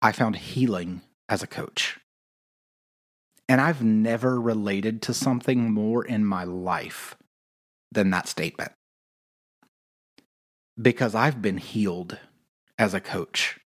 I 0.03 0.13
found 0.13 0.37
healing 0.37 1.03
as 1.29 1.43
a 1.43 1.47
coach. 1.47 1.99
And 3.49 3.61
I've 3.61 3.83
never 3.83 4.41
related 4.41 5.03
to 5.03 5.15
something 5.15 5.73
more 5.73 6.05
in 6.05 6.25
my 6.25 6.45
life 6.45 7.17
than 7.93 8.11
that 8.11 8.29
statement. 8.29 8.73
Because 10.81 11.15
I've 11.15 11.41
been 11.41 11.59
healed 11.59 12.19
as 12.79 12.95
a 12.95 13.01
coach 13.01 13.61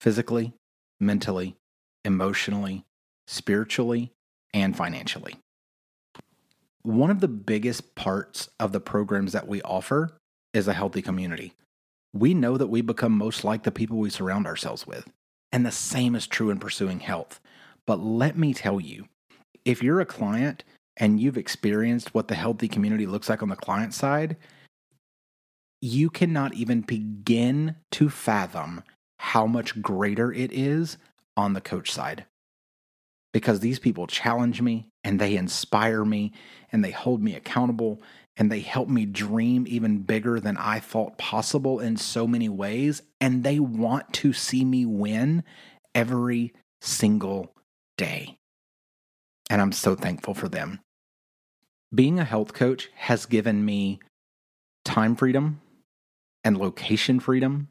physically, 0.00 0.54
mentally, 1.00 1.56
emotionally, 2.04 2.84
spiritually, 3.26 4.12
and 4.54 4.76
financially. 4.76 5.36
One 6.82 7.10
of 7.10 7.20
the 7.20 7.28
biggest 7.28 7.94
parts 7.94 8.48
of 8.58 8.72
the 8.72 8.80
programs 8.80 9.32
that 9.32 9.48
we 9.48 9.60
offer 9.62 10.16
is 10.54 10.68
a 10.68 10.72
healthy 10.72 11.02
community. 11.02 11.52
We 12.14 12.32
know 12.34 12.56
that 12.56 12.68
we 12.68 12.80
become 12.80 13.12
most 13.12 13.44
like 13.44 13.64
the 13.64 13.70
people 13.70 13.98
we 13.98 14.10
surround 14.10 14.46
ourselves 14.46 14.86
with. 14.86 15.10
And 15.52 15.66
the 15.66 15.72
same 15.72 16.14
is 16.14 16.26
true 16.26 16.50
in 16.50 16.58
pursuing 16.58 17.00
health. 17.00 17.40
But 17.86 18.00
let 18.00 18.38
me 18.38 18.54
tell 18.54 18.80
you, 18.80 19.06
if 19.64 19.82
you're 19.82 20.00
a 20.00 20.06
client 20.06 20.64
and 20.96 21.20
you've 21.20 21.36
experienced 21.38 22.14
what 22.14 22.28
the 22.28 22.34
healthy 22.34 22.68
community 22.68 23.06
looks 23.06 23.28
like 23.28 23.42
on 23.42 23.48
the 23.48 23.56
client 23.56 23.92
side, 23.92 24.36
you 25.80 26.10
cannot 26.10 26.54
even 26.54 26.80
begin 26.80 27.76
to 27.92 28.10
fathom 28.10 28.82
how 29.18 29.46
much 29.46 29.80
greater 29.80 30.32
it 30.32 30.52
is 30.52 30.96
on 31.36 31.52
the 31.52 31.60
coach 31.60 31.92
side. 31.92 32.24
Because 33.32 33.60
these 33.60 33.78
people 33.78 34.06
challenge 34.06 34.62
me 34.62 34.88
and 35.04 35.20
they 35.20 35.36
inspire 35.36 36.04
me 36.04 36.32
and 36.72 36.84
they 36.84 36.90
hold 36.90 37.22
me 37.22 37.34
accountable 37.34 38.00
and 38.36 38.50
they 38.50 38.60
help 38.60 38.88
me 38.88 39.04
dream 39.04 39.66
even 39.68 39.98
bigger 39.98 40.40
than 40.40 40.56
I 40.56 40.80
thought 40.80 41.18
possible 41.18 41.80
in 41.80 41.96
so 41.96 42.26
many 42.26 42.48
ways. 42.48 43.02
And 43.20 43.44
they 43.44 43.58
want 43.58 44.12
to 44.14 44.32
see 44.32 44.64
me 44.64 44.86
win 44.86 45.44
every 45.94 46.54
single 46.80 47.54
day. 47.96 48.38
And 49.50 49.60
I'm 49.60 49.72
so 49.72 49.94
thankful 49.94 50.34
for 50.34 50.48
them. 50.48 50.80
Being 51.94 52.18
a 52.18 52.24
health 52.24 52.52
coach 52.52 52.90
has 52.94 53.26
given 53.26 53.64
me 53.64 54.00
time 54.84 55.16
freedom 55.16 55.60
and 56.44 56.56
location 56.56 57.20
freedom 57.20 57.68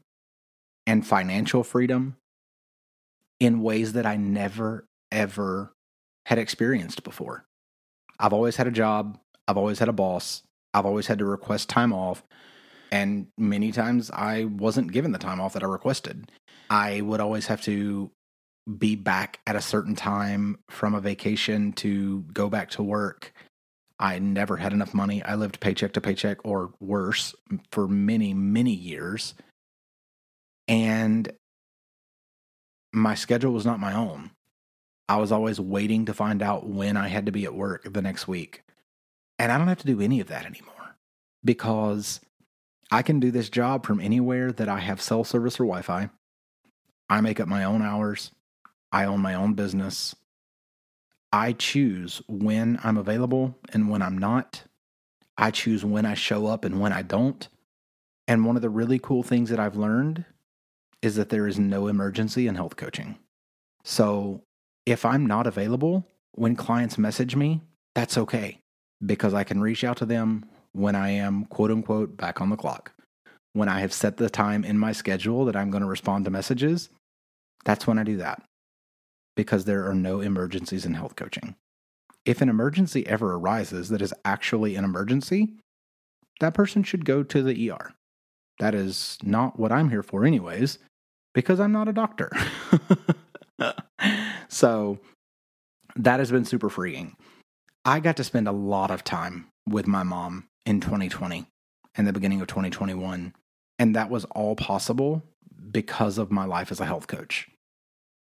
and 0.86 1.06
financial 1.06 1.62
freedom 1.62 2.16
in 3.40 3.62
ways 3.62 3.92
that 3.92 4.06
I 4.06 4.16
never, 4.16 4.86
ever 5.12 5.72
had 6.26 6.38
experienced 6.38 7.04
before. 7.04 7.44
I've 8.18 8.32
always 8.32 8.56
had 8.56 8.66
a 8.66 8.72
job, 8.72 9.18
I've 9.46 9.56
always 9.56 9.78
had 9.78 9.88
a 9.88 9.92
boss, 9.92 10.42
I've 10.74 10.86
always 10.86 11.06
had 11.06 11.18
to 11.18 11.24
request 11.24 11.68
time 11.68 11.92
off. 11.92 12.22
And 12.90 13.28
many 13.36 13.70
times 13.70 14.10
I 14.10 14.44
wasn't 14.44 14.92
given 14.92 15.12
the 15.12 15.18
time 15.18 15.40
off 15.40 15.52
that 15.52 15.62
I 15.62 15.66
requested. 15.66 16.30
I 16.70 17.00
would 17.02 17.20
always 17.20 17.46
have 17.46 17.62
to 17.62 18.10
be 18.78 18.96
back 18.96 19.40
at 19.46 19.56
a 19.56 19.60
certain 19.60 19.94
time 19.94 20.58
from 20.68 20.94
a 20.94 21.00
vacation 21.00 21.72
to 21.74 22.20
go 22.32 22.48
back 22.48 22.70
to 22.70 22.82
work. 22.82 23.32
I 23.98 24.18
never 24.18 24.56
had 24.56 24.72
enough 24.72 24.94
money. 24.94 25.22
I 25.22 25.34
lived 25.34 25.60
paycheck 25.60 25.92
to 25.94 26.00
paycheck 26.00 26.38
or 26.44 26.72
worse 26.80 27.34
for 27.72 27.88
many, 27.88 28.32
many 28.32 28.72
years. 28.72 29.34
And 30.68 31.32
my 32.92 33.14
schedule 33.14 33.52
was 33.52 33.66
not 33.66 33.80
my 33.80 33.94
own. 33.94 34.30
I 35.08 35.16
was 35.16 35.32
always 35.32 35.58
waiting 35.58 36.04
to 36.06 36.14
find 36.14 36.42
out 36.42 36.68
when 36.68 36.96
I 36.96 37.08
had 37.08 37.26
to 37.26 37.32
be 37.32 37.44
at 37.44 37.54
work 37.54 37.92
the 37.92 38.02
next 38.02 38.28
week. 38.28 38.62
And 39.38 39.50
I 39.50 39.58
don't 39.58 39.68
have 39.68 39.78
to 39.78 39.86
do 39.86 40.00
any 40.00 40.20
of 40.20 40.28
that 40.28 40.44
anymore 40.44 40.96
because 41.44 42.20
I 42.90 43.02
can 43.02 43.20
do 43.20 43.30
this 43.30 43.48
job 43.48 43.86
from 43.86 44.00
anywhere 44.00 44.52
that 44.52 44.68
I 44.68 44.80
have 44.80 45.00
cell 45.00 45.24
service 45.24 45.58
or 45.58 45.64
Wi 45.64 45.82
Fi. 45.82 46.10
I 47.08 47.20
make 47.20 47.40
up 47.40 47.48
my 47.48 47.64
own 47.64 47.82
hours. 47.82 48.32
I 48.92 49.04
own 49.04 49.20
my 49.20 49.34
own 49.34 49.54
business. 49.54 50.14
I 51.32 51.52
choose 51.52 52.22
when 52.26 52.78
I'm 52.82 52.96
available 52.96 53.56
and 53.72 53.90
when 53.90 54.00
I'm 54.02 54.16
not. 54.16 54.64
I 55.36 55.50
choose 55.50 55.84
when 55.84 56.06
I 56.06 56.14
show 56.14 56.46
up 56.46 56.64
and 56.64 56.80
when 56.80 56.92
I 56.92 57.02
don't. 57.02 57.46
And 58.26 58.44
one 58.44 58.56
of 58.56 58.62
the 58.62 58.70
really 58.70 58.98
cool 58.98 59.22
things 59.22 59.50
that 59.50 59.60
I've 59.60 59.76
learned 59.76 60.24
is 61.02 61.16
that 61.16 61.28
there 61.28 61.46
is 61.46 61.58
no 61.58 61.86
emergency 61.86 62.46
in 62.46 62.54
health 62.54 62.76
coaching. 62.76 63.18
So 63.84 64.42
if 64.86 65.04
I'm 65.04 65.26
not 65.26 65.46
available 65.46 66.06
when 66.32 66.56
clients 66.56 66.98
message 66.98 67.36
me, 67.36 67.60
that's 67.94 68.18
okay 68.18 68.58
because 69.04 69.34
I 69.34 69.44
can 69.44 69.60
reach 69.60 69.84
out 69.84 69.98
to 69.98 70.06
them 70.06 70.44
when 70.72 70.94
I 70.94 71.10
am 71.10 71.44
quote 71.46 71.70
unquote 71.70 72.16
back 72.16 72.40
on 72.40 72.50
the 72.50 72.56
clock. 72.56 72.92
When 73.52 73.68
I 73.68 73.80
have 73.80 73.92
set 73.92 74.16
the 74.16 74.30
time 74.30 74.64
in 74.64 74.78
my 74.78 74.92
schedule 74.92 75.44
that 75.44 75.56
I'm 75.56 75.70
going 75.70 75.82
to 75.82 75.88
respond 75.88 76.24
to 76.24 76.30
messages, 76.30 76.90
that's 77.64 77.86
when 77.86 77.98
I 77.98 78.04
do 78.04 78.16
that 78.16 78.42
because 79.38 79.66
there 79.66 79.88
are 79.88 79.94
no 79.94 80.20
emergencies 80.20 80.84
in 80.84 80.94
health 80.94 81.14
coaching. 81.14 81.54
If 82.24 82.40
an 82.40 82.48
emergency 82.48 83.06
ever 83.06 83.34
arises 83.34 83.88
that 83.90 84.02
is 84.02 84.12
actually 84.24 84.74
an 84.74 84.84
emergency, 84.84 85.54
that 86.40 86.54
person 86.54 86.82
should 86.82 87.04
go 87.04 87.22
to 87.22 87.40
the 87.44 87.70
ER. 87.70 87.92
That 88.58 88.74
is 88.74 89.16
not 89.22 89.56
what 89.56 89.70
I'm 89.70 89.90
here 89.90 90.02
for, 90.02 90.24
anyways, 90.24 90.80
because 91.36 91.60
I'm 91.60 91.70
not 91.70 91.86
a 91.86 91.92
doctor. 91.92 92.32
so 94.48 94.98
that 95.94 96.18
has 96.18 96.32
been 96.32 96.44
super 96.44 96.68
freeing. 96.68 97.14
I 97.84 98.00
got 98.00 98.16
to 98.16 98.24
spend 98.24 98.48
a 98.48 98.52
lot 98.52 98.90
of 98.90 99.04
time 99.04 99.46
with 99.68 99.86
my 99.86 100.02
mom 100.02 100.48
in 100.66 100.80
2020 100.80 101.46
and 101.94 102.08
the 102.08 102.12
beginning 102.12 102.40
of 102.40 102.48
2021. 102.48 103.34
And 103.78 103.94
that 103.94 104.10
was 104.10 104.24
all 104.24 104.56
possible 104.56 105.22
because 105.70 106.18
of 106.18 106.32
my 106.32 106.44
life 106.44 106.72
as 106.72 106.80
a 106.80 106.86
health 106.86 107.06
coach 107.06 107.48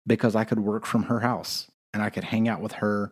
because 0.08 0.36
I 0.36 0.46
could 0.46 0.60
work 0.60 0.86
from 0.86 1.04
her 1.04 1.20
house 1.20 1.68
and 1.94 2.02
I 2.02 2.10
could 2.10 2.24
hang 2.24 2.48
out 2.48 2.62
with 2.62 2.74
her 2.74 3.12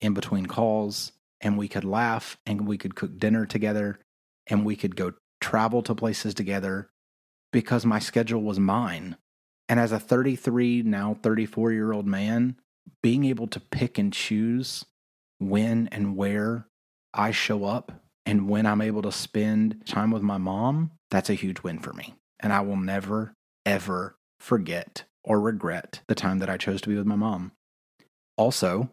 in 0.00 0.14
between 0.14 0.46
calls 0.46 1.12
and 1.40 1.58
we 1.58 1.68
could 1.68 1.84
laugh 1.84 2.36
and 2.46 2.66
we 2.66 2.78
could 2.78 2.94
cook 2.94 3.18
dinner 3.18 3.46
together 3.46 3.98
and 4.46 4.64
we 4.64 4.76
could 4.76 4.94
go 4.94 5.14
travel 5.40 5.82
to 5.82 5.94
places 5.94 6.34
together 6.34 6.88
because 7.52 7.86
my 7.86 7.98
schedule 7.98 8.42
was 8.42 8.60
mine. 8.60 9.16
And 9.68 9.80
as 9.80 9.92
a 9.92 9.98
33, 9.98 10.82
now 10.82 11.16
34 11.22 11.72
year 11.72 11.92
old 11.92 12.06
man, 12.06 12.56
being 13.02 13.24
able 13.24 13.46
to 13.48 13.60
pick 13.60 13.98
and 13.98 14.12
choose 14.12 14.84
when 15.38 15.88
and 15.90 16.16
where 16.16 16.66
I 17.12 17.30
show 17.30 17.64
up 17.64 17.92
and 18.24 18.48
when 18.48 18.66
I'm 18.66 18.80
able 18.82 19.02
to 19.02 19.12
spend 19.12 19.86
time 19.86 20.10
with 20.10 20.22
my 20.22 20.38
mom, 20.38 20.92
that's 21.10 21.30
a 21.30 21.34
huge 21.34 21.62
win 21.62 21.78
for 21.78 21.92
me. 21.92 22.14
And 22.40 22.52
I 22.52 22.60
will 22.60 22.76
never, 22.76 23.34
ever 23.64 24.16
forget 24.38 25.04
or 25.26 25.40
regret 25.40 26.00
the 26.06 26.14
time 26.14 26.38
that 26.38 26.48
I 26.48 26.56
chose 26.56 26.80
to 26.82 26.88
be 26.88 26.96
with 26.96 27.04
my 27.04 27.16
mom. 27.16 27.52
Also, 28.38 28.88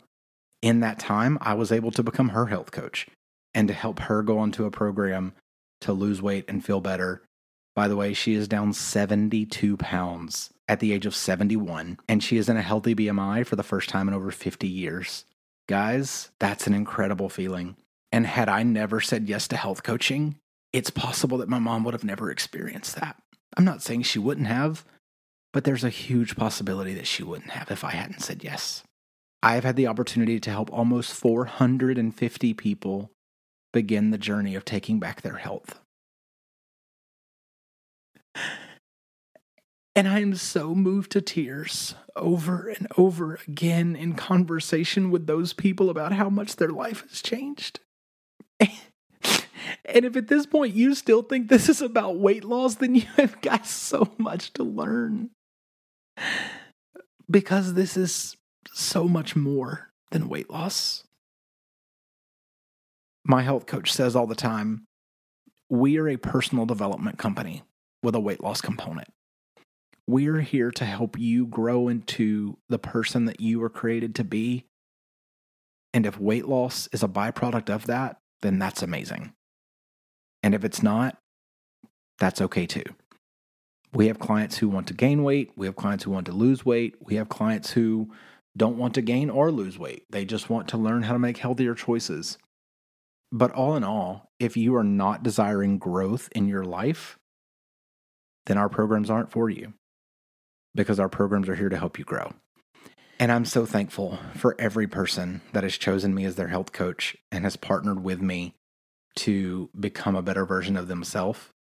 in 0.61 0.81
that 0.81 0.99
time, 0.99 1.37
I 1.39 1.53
was 1.53 1.71
able 1.71 1.91
to 1.91 2.03
become 2.03 2.29
her 2.29 2.47
health 2.47 2.71
coach 2.71 3.07
and 3.53 3.67
to 3.67 3.73
help 3.73 3.99
her 3.99 4.23
go 4.23 4.39
onto 4.39 4.65
a 4.65 4.71
program 4.71 5.33
to 5.81 5.93
lose 5.93 6.21
weight 6.21 6.45
and 6.47 6.65
feel 6.65 6.81
better. 6.81 7.21
By 7.75 7.87
the 7.87 7.95
way, 7.95 8.13
she 8.13 8.33
is 8.33 8.47
down 8.47 8.73
72 8.73 9.77
pounds 9.77 10.51
at 10.67 10.79
the 10.79 10.93
age 10.93 11.05
of 11.05 11.15
71, 11.15 11.99
and 12.07 12.23
she 12.23 12.37
is 12.37 12.49
in 12.49 12.57
a 12.57 12.61
healthy 12.61 12.95
BMI 12.95 13.45
for 13.45 13.55
the 13.55 13.63
first 13.63 13.89
time 13.89 14.07
in 14.07 14.13
over 14.13 14.31
50 14.31 14.67
years. 14.67 15.25
Guys, 15.67 16.31
that's 16.39 16.67
an 16.67 16.73
incredible 16.73 17.29
feeling. 17.29 17.75
And 18.11 18.25
had 18.25 18.47
I 18.47 18.63
never 18.63 19.01
said 19.01 19.27
yes 19.27 19.47
to 19.49 19.57
health 19.57 19.83
coaching, 19.83 20.37
it's 20.71 20.89
possible 20.89 21.37
that 21.39 21.49
my 21.49 21.59
mom 21.59 21.83
would 21.83 21.93
have 21.93 22.03
never 22.03 22.31
experienced 22.31 22.95
that. 22.95 23.17
I'm 23.57 23.65
not 23.65 23.81
saying 23.81 24.03
she 24.03 24.19
wouldn't 24.19 24.47
have, 24.47 24.85
but 25.53 25.63
there's 25.63 25.83
a 25.83 25.89
huge 25.89 26.35
possibility 26.35 26.93
that 26.95 27.07
she 27.07 27.23
wouldn't 27.23 27.51
have 27.51 27.71
if 27.71 27.83
I 27.83 27.91
hadn't 27.91 28.21
said 28.21 28.43
yes. 28.43 28.83
I 29.41 29.55
have 29.55 29.63
had 29.63 29.75
the 29.75 29.87
opportunity 29.87 30.39
to 30.39 30.49
help 30.49 30.71
almost 30.73 31.13
450 31.13 32.53
people 32.55 33.11
begin 33.71 34.11
the 34.11 34.17
journey 34.17 34.55
of 34.55 34.65
taking 34.65 34.99
back 34.99 35.21
their 35.21 35.37
health. 35.37 35.79
And 39.95 40.07
I 40.07 40.21
am 40.21 40.33
so 40.35 40.73
moved 40.73 41.11
to 41.11 41.21
tears 41.21 41.93
over 42.15 42.67
and 42.67 42.87
over 42.97 43.39
again 43.47 43.95
in 43.95 44.15
conversation 44.15 45.11
with 45.11 45.27
those 45.27 45.53
people 45.53 45.89
about 45.91 46.13
how 46.13 46.29
much 46.29 46.55
their 46.55 46.69
life 46.69 47.07
has 47.07 47.21
changed. 47.21 47.79
And 49.85 50.05
if 50.05 50.15
at 50.15 50.27
this 50.27 50.45
point 50.45 50.73
you 50.73 50.95
still 50.95 51.21
think 51.21 51.47
this 51.47 51.69
is 51.69 51.81
about 51.81 52.17
weight 52.17 52.43
loss, 52.43 52.75
then 52.75 52.95
you 52.95 53.05
have 53.17 53.39
got 53.41 53.67
so 53.67 54.11
much 54.17 54.53
to 54.53 54.63
learn 54.63 55.29
because 57.29 57.73
this 57.73 57.97
is 57.97 58.37
so 58.73 59.07
much 59.07 59.35
more 59.35 59.91
than 60.11 60.29
weight 60.29 60.49
loss. 60.49 61.03
My 63.25 63.41
health 63.41 63.65
coach 63.65 63.91
says 63.91 64.15
all 64.15 64.27
the 64.27 64.35
time 64.35 64.85
we 65.69 65.97
are 65.97 66.07
a 66.07 66.17
personal 66.17 66.65
development 66.65 67.17
company 67.17 67.63
with 68.03 68.15
a 68.15 68.19
weight 68.19 68.43
loss 68.43 68.61
component. 68.61 69.07
We're 70.05 70.41
here 70.41 70.69
to 70.71 70.85
help 70.85 71.17
you 71.17 71.47
grow 71.47 71.87
into 71.87 72.57
the 72.69 72.77
person 72.77 73.25
that 73.25 73.39
you 73.39 73.59
were 73.59 73.69
created 73.69 74.13
to 74.15 74.23
be. 74.23 74.65
And 75.93 76.05
if 76.05 76.19
weight 76.19 76.45
loss 76.47 76.89
is 76.91 77.01
a 77.01 77.07
byproduct 77.07 77.69
of 77.69 77.85
that, 77.85 78.17
then 78.41 78.59
that's 78.59 78.83
amazing. 78.83 79.33
And 80.43 80.53
if 80.53 80.65
it's 80.65 80.83
not, 80.83 81.17
that's 82.19 82.41
okay 82.41 82.65
too. 82.65 82.83
We 83.93 84.07
have 84.07 84.19
clients 84.19 84.57
who 84.57 84.69
want 84.69 84.87
to 84.87 84.93
gain 84.93 85.23
weight. 85.23 85.51
We 85.55 85.67
have 85.67 85.75
clients 85.75 86.03
who 86.03 86.11
want 86.11 86.25
to 86.25 86.31
lose 86.31 86.65
weight. 86.65 86.95
We 86.99 87.15
have 87.15 87.29
clients 87.29 87.71
who 87.71 88.09
don't 88.57 88.77
want 88.77 88.95
to 88.95 89.01
gain 89.01 89.29
or 89.29 89.51
lose 89.51 89.77
weight. 89.77 90.05
They 90.09 90.25
just 90.25 90.49
want 90.49 90.67
to 90.69 90.77
learn 90.77 91.03
how 91.03 91.13
to 91.13 91.19
make 91.19 91.37
healthier 91.37 91.75
choices. 91.75 92.37
But 93.31 93.51
all 93.51 93.75
in 93.75 93.83
all, 93.83 94.31
if 94.39 94.57
you 94.57 94.75
are 94.75 94.83
not 94.83 95.23
desiring 95.23 95.77
growth 95.77 96.29
in 96.33 96.47
your 96.47 96.63
life, 96.63 97.17
then 98.45 98.57
our 98.57 98.69
programs 98.69 99.09
aren't 99.09 99.31
for 99.31 99.49
you 99.49 99.73
because 100.75 100.99
our 100.99 101.09
programs 101.09 101.47
are 101.47 101.55
here 101.55 101.69
to 101.69 101.77
help 101.77 101.97
you 101.97 102.05
grow. 102.05 102.33
And 103.19 103.31
I'm 103.31 103.45
so 103.45 103.65
thankful 103.65 104.19
for 104.35 104.55
every 104.59 104.87
person 104.87 105.41
that 105.53 105.63
has 105.63 105.77
chosen 105.77 106.13
me 106.13 106.25
as 106.25 106.35
their 106.35 106.47
health 106.47 106.71
coach 106.71 107.15
and 107.31 107.43
has 107.43 107.55
partnered 107.55 108.03
with 108.03 108.21
me 108.21 108.55
to 109.17 109.69
become 109.79 110.15
a 110.15 110.23
better 110.23 110.45
version 110.45 110.75
of 110.75 110.87
themselves. 110.87 111.52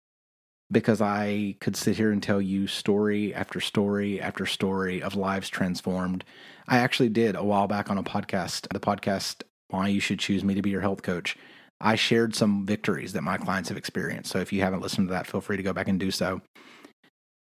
Because 0.72 1.02
I 1.02 1.56
could 1.60 1.76
sit 1.76 1.96
here 1.98 2.10
and 2.10 2.22
tell 2.22 2.40
you 2.40 2.66
story 2.66 3.34
after 3.34 3.60
story 3.60 4.20
after 4.20 4.46
story 4.46 5.02
of 5.02 5.14
lives 5.14 5.48
transformed. 5.48 6.24
I 6.66 6.78
actually 6.78 7.10
did 7.10 7.36
a 7.36 7.44
while 7.44 7.68
back 7.68 7.90
on 7.90 7.98
a 7.98 8.02
podcast, 8.02 8.66
the 8.72 8.80
podcast, 8.80 9.42
Why 9.68 9.88
You 9.88 10.00
Should 10.00 10.18
Choose 10.18 10.42
Me 10.42 10.54
to 10.54 10.62
Be 10.62 10.70
Your 10.70 10.80
Health 10.80 11.02
Coach. 11.02 11.36
I 11.80 11.96
shared 11.96 12.34
some 12.34 12.64
victories 12.64 13.12
that 13.12 13.22
my 13.22 13.36
clients 13.36 13.68
have 13.68 13.76
experienced. 13.76 14.32
So 14.32 14.38
if 14.38 14.52
you 14.52 14.62
haven't 14.62 14.80
listened 14.80 15.08
to 15.08 15.12
that, 15.12 15.26
feel 15.26 15.42
free 15.42 15.58
to 15.58 15.62
go 15.62 15.74
back 15.74 15.88
and 15.88 16.00
do 16.00 16.10
so. 16.10 16.40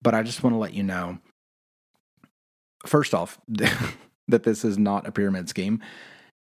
But 0.03 0.15
I 0.15 0.23
just 0.23 0.45
want 0.45 0.55
to 0.55 0.59
let 0.59 0.75
you 0.75 0.85
know 0.85 1.19
first 2.87 3.15
off, 3.15 3.39
that 3.49 4.43
this 4.43 4.65
is 4.65 4.79
not 4.79 5.07
a 5.07 5.13
pyramid 5.13 5.49
scheme. 5.49 5.81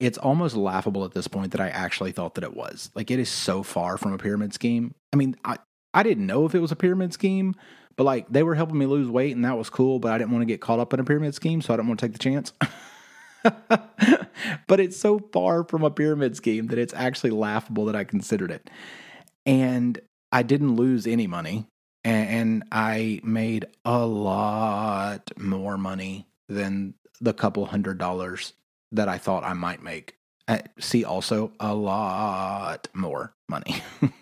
It's 0.01 0.19
almost 0.19 0.57
laughable 0.57 1.05
at 1.05 1.13
this 1.13 1.29
point 1.29 1.53
that 1.53 1.61
I 1.61 1.69
actually 1.69 2.13
thought 2.13 2.35
that 2.35 2.45
it 2.45 2.57
was. 2.57 2.91
Like 2.95 3.11
it 3.11 3.19
is 3.19 3.29
so 3.29 3.63
far 3.63 3.97
from 3.97 4.13
a 4.13 4.19
pyramid 4.19 4.53
scheme. 4.53 4.95
I 5.13 5.17
mean, 5.17 5.37
I 5.45 5.59
I 5.95 6.03
didn't 6.03 6.27
know 6.27 6.47
if 6.47 6.55
it 6.55 6.61
was 6.61 6.73
a 6.73 6.77
pyramid 6.77 7.13
scheme, 7.13 7.55
but 7.97 8.05
like 8.05 8.29
they 8.29 8.43
were 8.43 8.55
helping 8.55 8.79
me 8.79 8.87
lose 8.87 9.09
weight 9.09 9.35
and 9.35 9.45
that 9.45 9.59
was 9.59 9.71
cool, 9.71 9.99
but 9.99 10.13
I 10.13 10.19
didn't 10.19 10.31
want 10.31 10.43
to 10.43 10.47
get 10.47 10.61
caught 10.61 10.79
up 10.79 10.95
in 10.95 11.01
a 11.01 11.05
pyramid 11.05 11.35
scheme, 11.35 11.61
so 11.61 11.73
I 11.73 11.77
didn't 11.77 11.89
want 11.89 12.01
to 12.01 12.07
take 12.07 12.13
the 12.13 12.19
chance. 12.19 12.53
but 14.67 14.81
it's 14.81 14.97
so 14.97 15.19
far 15.33 15.65
from 15.65 15.83
a 15.83 15.91
pyramid 15.91 16.37
scheme 16.37 16.69
that 16.69 16.79
it's 16.79 16.95
actually 16.95 17.31
laughable 17.31 17.85
that 17.87 17.97
I 17.97 18.05
considered 18.05 18.51
it. 18.51 18.71
And 19.45 20.01
I 20.31 20.43
didn't 20.43 20.77
lose 20.77 21.07
any 21.07 21.27
money 21.27 21.67
and 22.05 22.65
I 22.73 23.21
made 23.23 23.67
a 23.85 24.07
lot 24.07 25.31
more 25.39 25.77
money 25.77 26.27
than 26.49 26.95
the 27.21 27.33
couple 27.33 27.65
hundred 27.67 27.99
dollars 27.99 28.55
that 28.93 29.09
I 29.09 29.19
thought 29.19 29.45
I 29.45 29.53
might 29.53 29.83
make. 29.83 30.17
Uh, 30.49 30.59
see, 30.81 31.05
also 31.05 31.53
a 31.61 31.75
lot 31.75 32.89
more 32.93 33.35
money. 33.49 33.83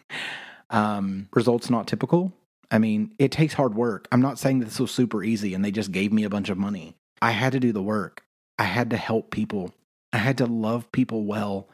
um, 0.71 1.29
results 1.35 1.69
not 1.69 1.87
typical. 1.87 2.33
I 2.71 2.79
mean, 2.79 3.13
it 3.19 3.33
takes 3.33 3.55
hard 3.55 3.75
work. 3.75 4.07
I'm 4.13 4.23
not 4.23 4.39
saying 4.39 4.61
this 4.61 4.81
was 4.81 4.91
super 4.91 5.25
easy 5.25 5.55
and 5.55 5.65
they 5.65 5.73
just 5.73 5.93
gave 5.93 6.13
me 6.13 6.25
a 6.25 6.31
bunch 6.31 6.49
of 6.49 6.59
money. 6.59 6.97
I 7.21 7.33
had 7.33 7.53
to 7.53 7.61
do 7.61 7.73
the 7.73 7.83
work. 7.83 8.25
I 8.59 8.65
had 8.65 8.91
to 8.91 8.97
help 8.97 9.31
people. 9.31 9.75
I 10.13 10.19
had 10.19 10.39
to 10.39 10.47
love 10.47 10.91
people 10.93 11.25
well. 11.25 11.69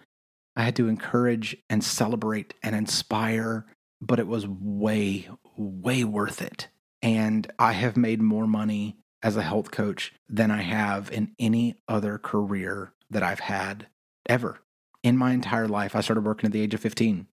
I 0.56 0.62
had 0.62 0.76
to 0.76 0.88
encourage 0.88 1.56
and 1.68 1.84
celebrate 1.84 2.54
and 2.62 2.74
inspire, 2.74 3.66
but 4.00 4.18
it 4.18 4.26
was 4.26 4.46
way, 4.46 5.28
way 5.56 6.04
worth 6.04 6.40
it. 6.40 6.68
And 7.02 7.50
I 7.58 7.72
have 7.72 7.96
made 7.96 8.22
more 8.22 8.46
money 8.46 8.96
as 9.22 9.36
a 9.36 9.42
health 9.42 9.70
coach 9.70 10.14
than 10.28 10.50
I 10.50 10.62
have 10.62 11.10
in 11.10 11.34
any 11.38 11.76
other 11.88 12.16
career 12.18 12.92
that 13.10 13.22
I've 13.22 13.40
had 13.40 13.86
ever. 14.28 14.60
In 15.02 15.16
my 15.16 15.32
entire 15.32 15.68
life, 15.68 15.94
I 15.94 16.00
started 16.00 16.24
working 16.24 16.46
at 16.46 16.52
the 16.52 16.60
age 16.60 16.74
of 16.74 16.80
15. 16.80 17.26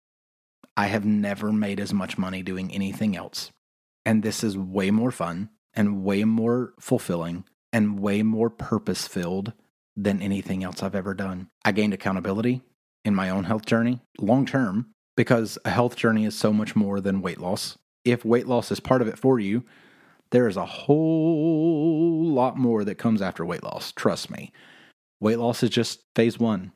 I 0.77 0.87
have 0.87 1.05
never 1.05 1.53
made 1.53 1.81
as 1.81 1.93
much 1.93 2.19
money 2.19 2.43
doing 2.43 2.73
anything 2.73 3.17
else. 3.17 3.51
And 4.05 4.23
this 4.23 4.43
is 4.43 4.57
way 4.57 4.91
more 4.91 5.11
fun 5.11 5.51
and 5.75 6.03
way 6.03 6.25
more 6.25 6.75
fulfilling 6.81 7.45
and 7.73 8.01
way 8.01 8.23
more 8.23 8.51
purpose 8.51 9.07
filled 9.07 9.53
than 9.97 10.23
anything 10.23 10.65
else 10.65 10.83
I've 10.83 10.95
ever 10.95 11.15
done. 11.15 11.49
I 11.65 11.73
gained 11.73 11.95
accountability 11.95 12.63
in 13.05 13.15
my 13.15 13.31
own 13.31 13.45
health 13.45 13.67
journey 13.67 14.01
long 14.19 14.47
term 14.47 14.95
because 15.17 15.59
a 15.65 15.71
health 15.71 15.97
journey 15.97 16.25
is 16.25 16.39
so 16.39 16.53
much 16.53 16.75
more 16.75 17.01
than 17.01 17.23
weight 17.23 17.39
loss 17.41 17.79
if 18.05 18.25
weight 18.25 18.47
loss 18.47 18.73
is 18.73 18.81
part 18.81 19.03
of 19.03 19.09
it 19.09 19.19
for 19.19 19.39
you, 19.39 19.65
there 20.31 20.49
is 20.49 20.57
a 20.57 20.67
whole 20.67 22.25
lot 22.25 22.57
more 22.57 22.85
that 22.85 22.97
comes 22.97 23.23
after 23.23 23.45
weight 23.45 23.63
loss. 23.63 23.93
Trust 23.93 24.31
me. 24.31 24.53
Weight 25.21 25.39
loss 25.39 25.63
is 25.63 25.71
just 25.71 26.03
phase 26.17 26.39
one. 26.39 26.73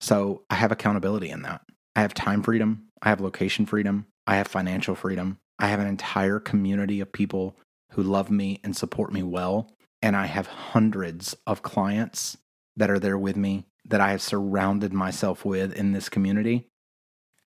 So 0.00 0.42
I 0.50 0.56
have 0.56 0.72
accountability 0.72 1.30
in 1.30 1.42
that. 1.42 1.62
I 1.96 2.02
have 2.02 2.12
time 2.12 2.42
freedom. 2.42 2.88
I 3.00 3.08
have 3.08 3.22
location 3.22 3.64
freedom. 3.64 4.06
I 4.26 4.36
have 4.36 4.48
financial 4.48 4.94
freedom. 4.94 5.38
I 5.58 5.68
have 5.68 5.80
an 5.80 5.86
entire 5.86 6.38
community 6.38 7.00
of 7.00 7.10
people 7.10 7.56
who 7.92 8.02
love 8.02 8.30
me 8.30 8.60
and 8.62 8.76
support 8.76 9.14
me 9.14 9.22
well. 9.22 9.70
And 10.02 10.14
I 10.14 10.26
have 10.26 10.46
hundreds 10.46 11.34
of 11.46 11.62
clients 11.62 12.36
that 12.76 12.90
are 12.90 12.98
there 12.98 13.16
with 13.16 13.36
me 13.36 13.64
that 13.88 14.02
I 14.02 14.10
have 14.10 14.20
surrounded 14.20 14.92
myself 14.92 15.44
with 15.46 15.72
in 15.72 15.92
this 15.92 16.10
community. 16.10 16.66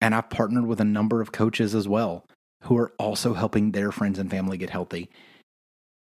And 0.01 0.15
I've 0.15 0.31
partnered 0.31 0.65
with 0.65 0.81
a 0.81 0.85
number 0.85 1.21
of 1.21 1.31
coaches 1.31 1.75
as 1.75 1.87
well 1.87 2.25
who 2.63 2.75
are 2.77 2.91
also 2.97 3.35
helping 3.35 3.71
their 3.71 3.91
friends 3.91 4.17
and 4.17 4.31
family 4.31 4.57
get 4.57 4.71
healthy. 4.71 5.11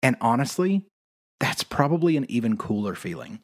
And 0.03 0.15
honestly, 0.21 0.87
that's 1.41 1.65
probably 1.65 2.17
an 2.17 2.27
even 2.31 2.57
cooler 2.57 2.95
feeling 2.95 3.41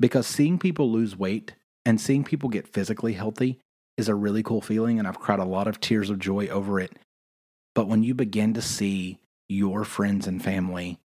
because 0.00 0.26
seeing 0.26 0.58
people 0.58 0.90
lose 0.90 1.18
weight 1.18 1.54
and 1.84 2.00
seeing 2.00 2.24
people 2.24 2.48
get 2.48 2.66
physically 2.66 3.12
healthy 3.12 3.60
is 3.96 4.08
a 4.08 4.14
really 4.14 4.42
cool 4.42 4.60
feeling. 4.60 4.98
And 4.98 5.06
I've 5.06 5.20
cried 5.20 5.38
a 5.38 5.44
lot 5.44 5.68
of 5.68 5.80
tears 5.80 6.10
of 6.10 6.18
joy 6.18 6.48
over 6.48 6.80
it. 6.80 6.92
But 7.74 7.88
when 7.88 8.02
you 8.02 8.14
begin 8.14 8.54
to 8.54 8.62
see 8.62 9.18
your 9.48 9.84
friends 9.84 10.26
and 10.26 10.42
family 10.42 10.98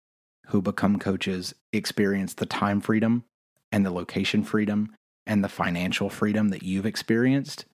who 0.48 0.62
become 0.62 0.98
coaches 0.98 1.54
experience 1.72 2.34
the 2.34 2.46
time 2.46 2.80
freedom 2.80 3.24
and 3.70 3.84
the 3.84 3.90
location 3.90 4.42
freedom 4.42 4.94
and 5.26 5.44
the 5.44 5.48
financial 5.48 6.08
freedom 6.08 6.48
that 6.48 6.62
you've 6.62 6.86
experienced, 6.86 7.66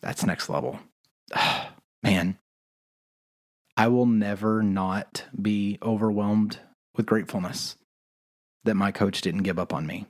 that's 0.00 0.26
next 0.26 0.48
level. 0.48 0.80
Man, 2.02 2.38
I 3.76 3.88
will 3.88 4.06
never 4.06 4.62
not 4.62 5.24
be 5.40 5.78
overwhelmed 5.82 6.58
with 6.94 7.06
gratefulness 7.06 7.76
that 8.64 8.74
my 8.74 8.92
coach 8.92 9.20
didn't 9.22 9.42
give 9.42 9.58
up 9.58 9.72
on 9.72 9.86
me, 9.86 10.06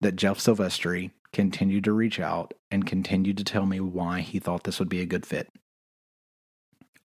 that 0.00 0.16
Jeff 0.16 0.38
Silvestri 0.38 1.10
continued 1.32 1.84
to 1.84 1.92
reach 1.92 2.20
out 2.20 2.54
and 2.70 2.86
continued 2.86 3.36
to 3.38 3.44
tell 3.44 3.66
me 3.66 3.80
why 3.80 4.20
he 4.20 4.38
thought 4.38 4.64
this 4.64 4.78
would 4.78 4.88
be 4.88 5.00
a 5.00 5.06
good 5.06 5.26
fit. 5.26 5.48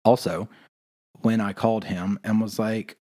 Also, 0.04 0.50
when 1.22 1.42
I 1.42 1.54
called 1.54 1.86
him 1.86 2.20
and 2.24 2.42
was 2.42 2.60
like, 2.60 2.98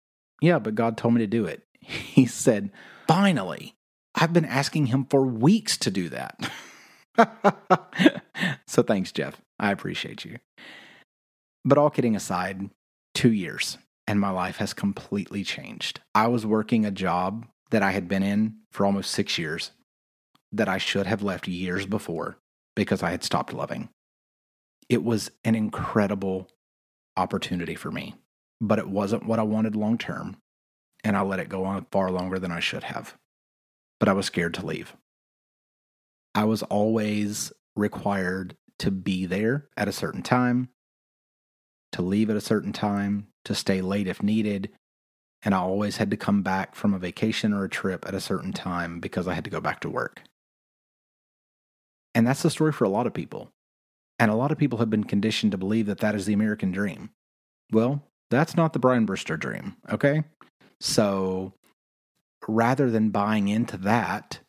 Yeah, 0.41 0.59
but 0.59 0.75
God 0.75 0.97
told 0.97 1.13
me 1.13 1.21
to 1.21 1.27
do 1.27 1.45
it, 1.45 1.63
he 1.79 2.25
said, 2.25 2.71
Finally, 3.07 3.75
I've 4.15 4.33
been 4.33 4.45
asking 4.45 4.87
him 4.87 5.05
for 5.05 5.25
weeks 5.25 5.77
to 5.77 5.91
do 5.91 6.09
that. 6.09 6.51
so 8.67 8.83
thanks, 8.83 9.11
Jeff. 9.11 9.41
I 9.59 9.71
appreciate 9.71 10.25
you. 10.25 10.37
But 11.63 11.77
all 11.77 11.89
kidding 11.89 12.15
aside, 12.15 12.69
two 13.13 13.31
years 13.31 13.77
and 14.07 14.19
my 14.19 14.31
life 14.31 14.57
has 14.57 14.73
completely 14.73 15.43
changed. 15.43 16.01
I 16.13 16.27
was 16.27 16.45
working 16.45 16.85
a 16.85 16.91
job 16.91 17.45
that 17.69 17.83
I 17.83 17.91
had 17.91 18.07
been 18.07 18.23
in 18.23 18.55
for 18.71 18.85
almost 18.85 19.11
six 19.11 19.37
years 19.37 19.71
that 20.51 20.69
I 20.69 20.77
should 20.77 21.07
have 21.07 21.23
left 21.23 21.47
years 21.47 21.85
before 21.85 22.37
because 22.75 23.03
I 23.03 23.11
had 23.11 23.23
stopped 23.23 23.53
loving. 23.53 23.89
It 24.89 25.03
was 25.03 25.31
an 25.43 25.55
incredible 25.55 26.49
opportunity 27.15 27.75
for 27.75 27.91
me, 27.91 28.15
but 28.59 28.79
it 28.79 28.87
wasn't 28.87 29.25
what 29.25 29.39
I 29.39 29.43
wanted 29.43 29.75
long 29.75 29.97
term. 29.97 30.37
And 31.03 31.17
I 31.17 31.21
let 31.21 31.39
it 31.39 31.49
go 31.49 31.65
on 31.65 31.87
far 31.91 32.11
longer 32.11 32.37
than 32.37 32.51
I 32.51 32.59
should 32.59 32.83
have. 32.83 33.17
But 33.99 34.09
I 34.09 34.13
was 34.13 34.27
scared 34.27 34.53
to 34.55 34.65
leave. 34.65 34.95
I 36.35 36.43
was 36.43 36.63
always 36.63 37.51
required 37.75 38.55
to 38.79 38.91
be 38.91 39.25
there 39.25 39.67
at 39.75 39.87
a 39.87 39.93
certain 39.93 40.21
time, 40.21 40.69
to 41.91 42.01
leave 42.01 42.29
at 42.29 42.35
a 42.35 42.41
certain 42.41 42.73
time, 42.73 43.27
to 43.45 43.55
stay 43.55 43.81
late 43.81 44.07
if 44.07 44.21
needed. 44.21 44.69
And 45.43 45.55
I 45.55 45.59
always 45.59 45.97
had 45.97 46.11
to 46.11 46.17
come 46.17 46.43
back 46.43 46.75
from 46.75 46.93
a 46.93 46.99
vacation 46.99 47.53
or 47.53 47.63
a 47.63 47.69
trip 47.69 48.07
at 48.07 48.13
a 48.13 48.21
certain 48.21 48.53
time 48.53 48.99
because 48.99 49.27
I 49.27 49.33
had 49.33 49.43
to 49.45 49.49
go 49.49 49.59
back 49.59 49.79
to 49.81 49.89
work. 49.89 50.21
And 52.13 52.27
that's 52.27 52.43
the 52.43 52.49
story 52.49 52.71
for 52.71 52.83
a 52.83 52.89
lot 52.89 53.07
of 53.07 53.13
people. 53.13 53.51
And 54.19 54.29
a 54.29 54.35
lot 54.35 54.51
of 54.51 54.57
people 54.57 54.79
have 54.79 54.89
been 54.89 55.03
conditioned 55.03 55.51
to 55.53 55.57
believe 55.57 55.87
that 55.87 55.99
that 55.99 56.15
is 56.15 56.25
the 56.25 56.33
American 56.33 56.71
dream. 56.71 57.09
Well, 57.71 58.03
that's 58.29 58.55
not 58.55 58.73
the 58.73 58.79
Brian 58.79 59.07
Brister 59.07 59.39
dream, 59.39 59.77
okay? 59.89 60.23
So 60.79 61.53
rather 62.47 62.89
than 62.89 63.09
buying 63.09 63.47
into 63.47 63.77
that, 63.77 64.39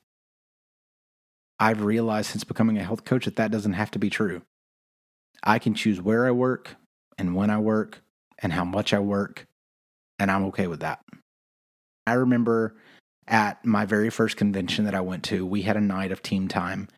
I've 1.59 1.83
realized 1.83 2.31
since 2.31 2.45
becoming 2.45 2.79
a 2.79 2.85
health 2.85 3.05
coach 3.05 3.25
that 3.25 3.37
that 3.37 3.51
doesn't 3.51 3.75
have 3.75 3.91
to 3.93 3.99
be 3.99 4.11
true. 4.11 4.43
I 5.43 5.59
can 5.59 5.75
choose 5.75 6.01
where 6.01 6.27
I 6.27 6.31
work, 6.33 6.77
and 7.19 7.35
when 7.35 7.51
I 7.51 7.59
work 7.59 8.03
and 8.39 8.53
how 8.53 8.65
much 8.65 8.93
I 8.93 8.99
work, 8.99 9.47
and 10.19 10.31
I'm 10.31 10.45
okay 10.47 10.67
with 10.67 10.81
that. 10.81 11.01
I 12.07 12.15
remember 12.15 12.77
at 13.29 13.65
my 13.65 13.85
very 13.85 14.11
first 14.11 14.37
convention 14.37 14.85
that 14.85 14.95
I 14.95 15.01
went 15.01 15.23
to, 15.25 15.47
we 15.47 15.63
had 15.63 15.77
a 15.77 15.81
night 15.81 16.13
of 16.13 16.23
team 16.23 16.49
time, 16.49 16.89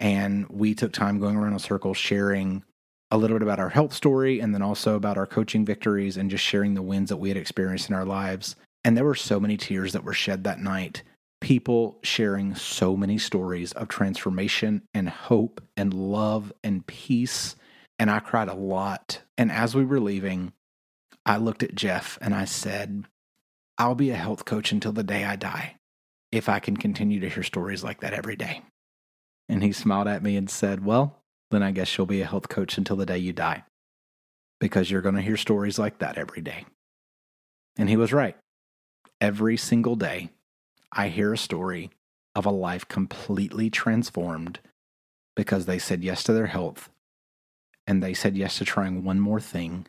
and 0.00 0.48
we 0.48 0.74
took 0.74 0.92
time 0.92 1.20
going 1.20 1.36
around 1.36 1.52
a 1.52 1.60
circle 1.60 1.94
sharing 1.94 2.64
a 3.12 3.18
little 3.18 3.36
bit 3.36 3.42
about 3.42 3.60
our 3.60 3.68
health 3.68 3.92
story 3.92 4.40
and 4.40 4.54
then 4.54 4.62
also 4.62 4.96
about 4.96 5.18
our 5.18 5.26
coaching 5.26 5.64
victories 5.64 6.16
and 6.16 6.30
just 6.30 6.44
sharing 6.44 6.74
the 6.74 6.82
wins 6.82 7.10
that 7.10 7.18
we 7.18 7.28
had 7.28 7.36
experienced 7.36 7.88
in 7.88 7.94
our 7.94 8.04
lives. 8.04 8.56
And 8.84 8.96
there 8.96 9.04
were 9.04 9.14
so 9.14 9.38
many 9.38 9.56
tears 9.56 9.92
that 9.92 10.04
were 10.04 10.14
shed 10.14 10.44
that 10.44 10.60
night. 10.60 11.02
People 11.40 11.98
sharing 12.02 12.54
so 12.54 12.96
many 12.96 13.18
stories 13.18 13.72
of 13.72 13.88
transformation 13.88 14.82
and 14.94 15.08
hope 15.08 15.60
and 15.76 15.94
love 15.94 16.52
and 16.64 16.86
peace 16.86 17.56
and 18.00 18.10
I 18.10 18.18
cried 18.20 18.48
a 18.48 18.54
lot. 18.54 19.20
And 19.36 19.52
as 19.52 19.74
we 19.74 19.84
were 19.84 20.00
leaving, 20.00 20.54
I 21.26 21.36
looked 21.36 21.62
at 21.62 21.74
Jeff 21.74 22.16
and 22.22 22.34
I 22.34 22.46
said, 22.46 23.04
I'll 23.76 23.94
be 23.94 24.08
a 24.08 24.16
health 24.16 24.46
coach 24.46 24.72
until 24.72 24.92
the 24.92 25.02
day 25.02 25.22
I 25.22 25.36
die 25.36 25.76
if 26.32 26.48
I 26.48 26.60
can 26.60 26.78
continue 26.78 27.20
to 27.20 27.28
hear 27.28 27.42
stories 27.42 27.84
like 27.84 28.00
that 28.00 28.14
every 28.14 28.36
day. 28.36 28.62
And 29.50 29.64
he 29.64 29.72
smiled 29.72 30.06
at 30.06 30.22
me 30.22 30.36
and 30.36 30.48
said, 30.48 30.84
Well, 30.84 31.18
then 31.50 31.60
I 31.60 31.72
guess 31.72 31.98
you'll 31.98 32.06
be 32.06 32.22
a 32.22 32.26
health 32.26 32.48
coach 32.48 32.78
until 32.78 32.94
the 32.94 33.04
day 33.04 33.18
you 33.18 33.32
die 33.32 33.64
because 34.60 34.90
you're 34.90 35.02
going 35.02 35.16
to 35.16 35.22
hear 35.22 35.36
stories 35.36 35.76
like 35.76 35.98
that 35.98 36.16
every 36.16 36.40
day. 36.40 36.66
And 37.76 37.88
he 37.88 37.96
was 37.96 38.12
right. 38.12 38.36
Every 39.20 39.56
single 39.56 39.96
day, 39.96 40.30
I 40.92 41.08
hear 41.08 41.32
a 41.32 41.38
story 41.38 41.90
of 42.36 42.46
a 42.46 42.50
life 42.50 42.86
completely 42.86 43.70
transformed 43.70 44.60
because 45.34 45.66
they 45.66 45.80
said 45.80 46.04
yes 46.04 46.22
to 46.24 46.32
their 46.32 46.46
health 46.46 46.88
and 47.88 48.00
they 48.00 48.14
said 48.14 48.36
yes 48.36 48.58
to 48.58 48.64
trying 48.64 49.02
one 49.02 49.18
more 49.18 49.40
thing 49.40 49.84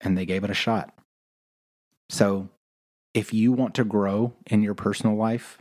and 0.00 0.18
they 0.18 0.26
gave 0.26 0.42
it 0.42 0.50
a 0.50 0.54
shot. 0.54 0.92
So, 2.10 2.48
if 3.14 3.32
you 3.32 3.52
want 3.52 3.76
to 3.76 3.84
grow 3.84 4.32
in 4.46 4.64
your 4.64 4.74
personal 4.74 5.14
life 5.14 5.58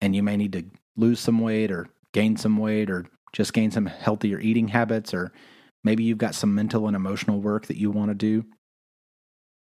and 0.00 0.16
you 0.16 0.24
may 0.24 0.36
need 0.36 0.52
to 0.54 0.64
lose 0.96 1.20
some 1.20 1.40
weight 1.40 1.70
or 1.70 1.88
gain 2.12 2.36
some 2.36 2.56
weight 2.56 2.90
or 2.90 3.06
just 3.32 3.52
gain 3.52 3.70
some 3.70 3.86
healthier 3.86 4.40
eating 4.40 4.68
habits, 4.68 5.12
or 5.12 5.32
maybe 5.84 6.02
you've 6.02 6.18
got 6.18 6.34
some 6.34 6.54
mental 6.54 6.86
and 6.86 6.96
emotional 6.96 7.40
work 7.40 7.66
that 7.66 7.76
you 7.76 7.90
want 7.90 8.10
to 8.10 8.14
do, 8.14 8.44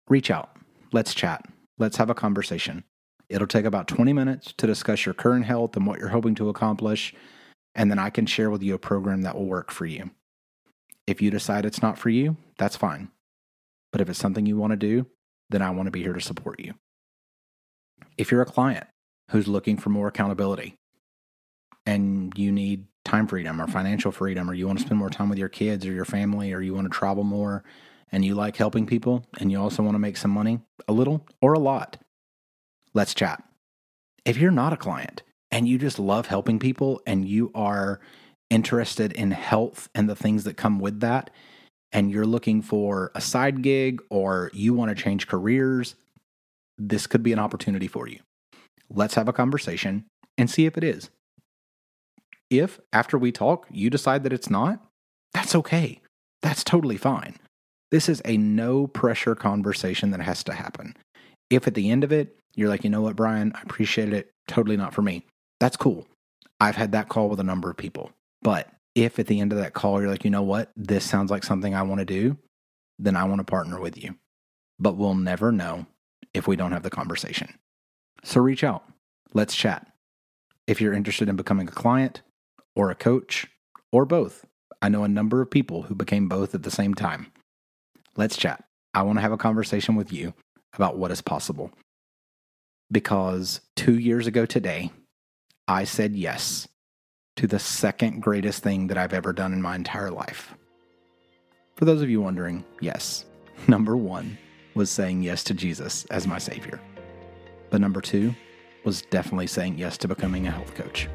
reach 0.08 0.30
out. 0.30 0.56
Let's 0.94 1.14
chat. 1.14 1.44
Let's 1.80 1.98
have 1.98 2.10
a 2.10 2.16
conversation. 2.16 2.84
It'll 3.28 3.48
take 3.48 3.66
about 3.66 3.88
20 3.88 4.14
minutes 4.14 4.54
to 4.58 4.68
discuss 4.68 5.06
your 5.06 5.16
current 5.16 5.46
health 5.46 5.76
and 5.76 5.88
what 5.88 6.00
you're 6.00 6.10
hoping 6.10 6.36
to 6.36 6.50
accomplish, 6.50 7.14
and 7.74 7.90
then 7.90 7.98
I 7.98 8.12
can 8.12 8.28
share 8.28 8.52
with 8.52 8.62
you 8.62 8.76
a 8.76 8.80
program 8.80 9.24
that 9.24 9.36
will 9.36 9.48
work 9.48 9.72
for 9.72 9.86
you. 9.86 10.12
If 11.08 11.22
you 11.22 11.32
decide 11.32 11.66
it's 11.66 11.82
not 11.82 11.98
for 11.98 12.10
you, 12.10 12.38
that's 12.58 12.78
fine. 12.78 13.10
But 13.92 14.02
if 14.02 14.10
it's 14.10 14.20
something 14.20 14.46
you 14.46 14.58
want 14.58 14.72
to 14.72 14.78
do, 14.78 15.08
then 15.50 15.62
I 15.62 15.72
want 15.72 15.88
to 15.88 15.92
be 15.92 16.04
here 16.04 16.14
to 16.14 16.22
support 16.22 16.60
you. 16.60 16.76
If 18.18 18.32
you're 18.32 18.42
a 18.42 18.46
client 18.46 18.86
who's 19.32 19.48
looking 19.48 19.78
for 19.78 19.90
more 19.90 20.08
accountability 20.08 20.76
and 21.86 22.34
you 22.38 22.52
need 22.52 22.86
time 23.04 23.28
freedom 23.28 23.62
or 23.62 23.68
financial 23.68 24.12
freedom, 24.12 24.50
or 24.50 24.54
you 24.54 24.66
want 24.68 24.80
to 24.80 24.86
spend 24.86 25.00
more 25.00 25.10
time 25.10 25.30
with 25.30 25.38
your 25.38 25.50
kids 25.50 25.86
or 25.86 25.92
your 25.92 26.06
family, 26.06 26.54
or 26.54 26.62
you 26.62 26.74
want 26.74 26.92
to 26.92 26.98
travel 26.98 27.24
more 27.24 27.64
and 28.12 28.24
you 28.24 28.36
like 28.36 28.56
helping 28.56 28.86
people 28.86 29.26
and 29.40 29.52
you 29.52 29.60
also 29.60 29.84
want 29.84 29.96
to 29.96 30.00
make 30.00 30.18
some 30.18 30.32
money, 30.32 30.60
a 30.88 30.94
little 30.94 31.26
or 31.42 31.54
a 31.54 31.60
lot, 31.60 31.98
let's 32.94 33.14
chat. 33.14 33.44
If 34.24 34.38
you're 34.38 34.52
not 34.52 34.74
a 34.74 34.78
client 34.78 35.22
and 35.52 35.68
you 35.68 35.78
just 35.78 36.00
love 36.00 36.28
helping 36.28 36.60
people 36.60 37.02
and 37.06 37.28
you 37.28 37.52
are 37.54 38.00
interested 38.50 39.12
in 39.12 39.32
health 39.32 39.90
and 39.94 40.10
the 40.10 40.16
things 40.16 40.44
that 40.44 40.58
come 40.58 40.80
with 40.80 41.00
that, 41.02 41.30
and 41.92 42.12
you're 42.12 42.26
looking 42.26 42.62
for 42.62 43.12
a 43.16 43.22
side 43.22 43.62
gig 43.62 44.02
or 44.10 44.52
you 44.54 44.74
want 44.74 44.96
to 44.96 45.02
change 45.02 45.28
careers, 45.28 45.96
this 46.78 47.08
could 47.08 47.24
be 47.24 47.32
an 47.32 47.40
opportunity 47.40 47.88
for 47.88 48.08
you. 48.08 48.20
Let's 48.90 49.16
have 49.16 49.30
a 49.30 49.34
conversation 49.34 50.06
and 50.38 50.50
see 50.50 50.66
if 50.66 50.78
it 50.78 50.84
is. 50.84 51.10
If 52.60 52.80
after 52.94 53.18
we 53.18 53.32
talk, 53.32 53.68
you 53.72 53.90
decide 53.90 54.24
that 54.24 54.34
it's 54.34 54.50
not, 54.50 54.80
that's 55.34 55.56
okay. 55.56 56.02
That's 56.42 56.64
totally 56.64 56.98
fine. 56.98 57.38
This 57.92 58.10
is 58.10 58.22
a 58.26 58.38
no 58.38 58.88
pressure 58.88 59.36
conversation 59.36 60.12
that 60.12 60.22
has 60.22 60.44
to 60.46 60.54
happen. 60.54 60.96
If 61.50 61.68
at 61.68 61.74
the 61.74 61.90
end 61.90 62.04
of 62.04 62.12
it, 62.12 62.38
you're 62.56 62.70
like, 62.70 62.84
you 62.84 62.90
know 62.90 63.02
what, 63.02 63.16
Brian, 63.16 63.52
I 63.56 63.62
appreciate 63.62 64.14
it. 64.14 64.32
Totally 64.48 64.78
not 64.78 64.94
for 64.94 65.02
me. 65.02 65.26
That's 65.60 65.78
cool. 65.78 66.08
I've 66.60 66.76
had 66.76 66.92
that 66.94 67.10
call 67.10 67.30
with 67.30 67.40
a 67.40 67.44
number 67.44 67.70
of 67.70 67.78
people. 67.78 68.12
But 68.42 68.70
if 68.96 69.20
at 69.20 69.28
the 69.28 69.40
end 69.40 69.52
of 69.52 69.58
that 69.58 69.74
call, 69.74 70.00
you're 70.00 70.10
like, 70.10 70.24
you 70.24 70.32
know 70.32 70.44
what, 70.44 70.72
this 70.76 71.04
sounds 71.04 71.32
like 71.32 71.44
something 71.44 71.76
I 71.76 71.84
want 71.84 72.00
to 72.00 72.06
do, 72.06 72.38
then 72.98 73.16
I 73.16 73.26
want 73.26 73.40
to 73.40 73.44
partner 73.46 73.80
with 73.80 74.02
you. 74.02 74.16
But 74.80 74.96
we'll 74.96 75.16
never 75.16 75.52
know 75.52 75.86
if 76.34 76.48
we 76.48 76.56
don't 76.56 76.72
have 76.72 76.84
the 76.84 76.90
conversation. 76.90 77.54
So 78.24 78.42
reach 78.42 78.64
out. 78.64 78.84
Let's 79.34 79.56
chat. 79.56 79.88
If 80.68 80.82
you're 80.82 80.94
interested 80.94 81.30
in 81.30 81.36
becoming 81.36 81.68
a 81.68 81.72
client, 81.72 82.22
or 82.76 82.90
a 82.90 82.96
coach, 82.96 83.48
or 83.92 84.06
both. 84.06 84.46
I 84.82 84.90
know 84.90 85.04
a 85.04 85.08
number 85.08 85.42
of 85.42 85.50
people 85.50 85.84
who 85.84 85.96
became 85.96 86.28
both 86.28 86.54
at 86.54 86.64
the 86.64 86.72
same 86.72 86.94
time. 86.94 87.32
Let's 88.18 88.38
chat. 88.38 88.64
I 88.94 89.02
want 89.02 89.18
to 89.18 89.22
have 89.22 89.32
a 89.32 89.38
conversation 89.38 89.96
with 89.96 90.12
you 90.12 90.34
about 90.74 90.98
what 90.98 91.12
is 91.12 91.22
possible. 91.22 91.72
Because 92.92 93.62
two 93.76 93.98
years 93.98 94.28
ago 94.28 94.46
today, 94.46 94.92
I 95.68 95.86
said 95.86 96.16
yes 96.16 96.68
to 97.38 97.48
the 97.48 97.60
second 97.60 98.22
greatest 98.22 98.64
thing 98.64 98.88
that 98.88 98.98
I've 98.98 99.14
ever 99.14 99.34
done 99.34 99.54
in 99.54 99.62
my 99.62 99.76
entire 99.76 100.12
life. 100.12 100.54
For 101.76 101.86
those 101.86 102.02
of 102.02 102.10
you 102.10 102.22
wondering, 102.22 102.64
yes, 102.80 103.26
number 103.68 103.98
one 103.98 104.38
was 104.76 104.90
saying 104.90 105.24
yes 105.24 105.44
to 105.46 105.54
Jesus 105.54 106.06
as 106.06 106.28
my 106.28 106.38
Savior. 106.38 106.80
But 107.70 107.82
number 107.82 108.02
two 108.02 108.36
was 108.84 109.02
definitely 109.04 109.48
saying 109.48 109.78
yes 109.78 109.98
to 109.98 110.08
becoming 110.08 110.48
a 110.48 110.52
health 110.52 110.76
coach. 110.76 111.10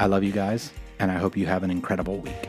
I 0.00 0.06
love 0.06 0.24
you 0.24 0.32
guys, 0.32 0.72
and 0.98 1.10
I 1.12 1.18
hope 1.18 1.36
you 1.36 1.44
have 1.44 1.62
an 1.62 1.70
incredible 1.70 2.20
week. 2.20 2.48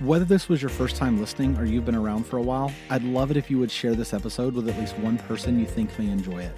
Whether 0.00 0.24
this 0.24 0.48
was 0.48 0.60
your 0.60 0.68
first 0.68 0.96
time 0.96 1.20
listening 1.20 1.56
or 1.58 1.64
you've 1.64 1.84
been 1.84 1.94
around 1.94 2.26
for 2.26 2.38
a 2.38 2.42
while, 2.42 2.72
I'd 2.90 3.04
love 3.04 3.30
it 3.30 3.36
if 3.36 3.52
you 3.52 3.60
would 3.60 3.70
share 3.70 3.94
this 3.94 4.12
episode 4.12 4.54
with 4.54 4.68
at 4.68 4.76
least 4.80 4.98
one 4.98 5.16
person 5.16 5.60
you 5.60 5.66
think 5.66 5.96
may 5.96 6.08
enjoy 6.08 6.40
it. 6.40 6.56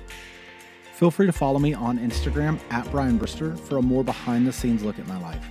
Feel 0.95 1.11
free 1.11 1.27
to 1.27 1.33
follow 1.33 1.59
me 1.59 1.75
on 1.75 1.99
Instagram 1.99 2.59
at 2.71 2.91
Brian 2.91 3.19
Brister 3.19 3.61
for 3.61 3.77
a 3.77 3.83
more 3.83 4.03
behind 4.03 4.47
the 4.47 4.53
scenes 4.53 4.83
look 4.83 4.99
at 4.99 5.07
my 5.07 5.21
life. 5.21 5.45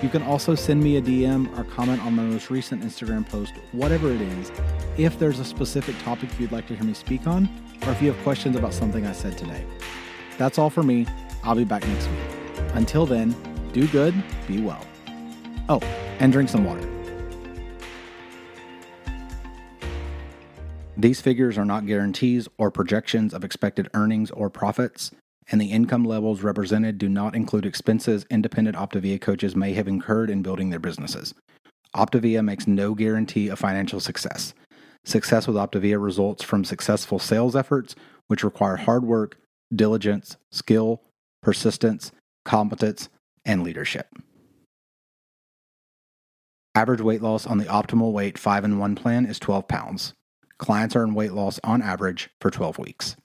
You 0.00 0.10
can 0.10 0.22
also 0.22 0.54
send 0.54 0.80
me 0.80 0.98
a 0.98 1.02
DM 1.02 1.58
or 1.58 1.64
comment 1.64 2.00
on 2.06 2.14
my 2.14 2.22
most 2.22 2.50
recent 2.50 2.84
Instagram 2.84 3.28
post, 3.28 3.54
whatever 3.72 4.12
it 4.12 4.20
is, 4.20 4.52
if 4.96 5.18
there's 5.18 5.40
a 5.40 5.44
specific 5.44 5.98
topic 6.04 6.30
you'd 6.38 6.52
like 6.52 6.68
to 6.68 6.76
hear 6.76 6.84
me 6.84 6.94
speak 6.94 7.26
on, 7.26 7.48
or 7.84 7.90
if 7.90 8.00
you 8.00 8.12
have 8.12 8.22
questions 8.22 8.54
about 8.54 8.72
something 8.72 9.04
I 9.04 9.12
said 9.12 9.36
today. 9.36 9.66
That's 10.36 10.56
all 10.56 10.70
for 10.70 10.84
me. 10.84 11.04
I'll 11.42 11.54
be 11.54 11.64
back 11.64 11.86
next 11.86 12.08
week. 12.08 12.18
Until 12.74 13.06
then, 13.06 13.34
do 13.72 13.86
good, 13.88 14.14
be 14.46 14.60
well. 14.60 14.84
Oh, 15.68 15.80
and 16.18 16.32
drink 16.32 16.48
some 16.48 16.64
water. 16.64 16.86
These 20.96 21.20
figures 21.20 21.56
are 21.56 21.64
not 21.64 21.86
guarantees 21.86 22.48
or 22.58 22.70
projections 22.70 23.32
of 23.32 23.44
expected 23.44 23.88
earnings 23.94 24.32
or 24.32 24.50
profits, 24.50 25.12
and 25.50 25.60
the 25.60 25.70
income 25.70 26.04
levels 26.04 26.42
represented 26.42 26.98
do 26.98 27.08
not 27.08 27.36
include 27.36 27.64
expenses 27.64 28.26
independent 28.30 28.76
Optavia 28.76 29.20
coaches 29.20 29.54
may 29.54 29.74
have 29.74 29.86
incurred 29.86 30.28
in 30.28 30.42
building 30.42 30.70
their 30.70 30.80
businesses. 30.80 31.34
Optavia 31.94 32.44
makes 32.44 32.66
no 32.66 32.94
guarantee 32.94 33.48
of 33.48 33.58
financial 33.58 34.00
success. 34.00 34.54
Success 35.04 35.46
with 35.46 35.56
Optavia 35.56 36.02
results 36.02 36.42
from 36.42 36.64
successful 36.64 37.18
sales 37.18 37.54
efforts, 37.54 37.94
which 38.26 38.44
require 38.44 38.76
hard 38.76 39.04
work, 39.04 39.38
diligence, 39.74 40.36
skill, 40.50 41.02
persistence, 41.48 42.12
competence, 42.44 43.08
and 43.46 43.62
leadership. 43.62 44.06
Average 46.74 47.00
weight 47.00 47.22
loss 47.22 47.46
on 47.46 47.56
the 47.56 47.64
optimal 47.64 48.12
weight 48.12 48.36
5 48.36 48.64
in 48.66 48.78
1 48.78 48.94
plan 48.94 49.24
is 49.24 49.38
12 49.38 49.66
pounds. 49.66 50.12
Clients 50.58 50.94
are 50.94 51.02
in 51.04 51.14
weight 51.14 51.32
loss 51.32 51.58
on 51.64 51.80
average 51.80 52.28
for 52.38 52.50
12 52.50 52.78
weeks. 52.78 53.16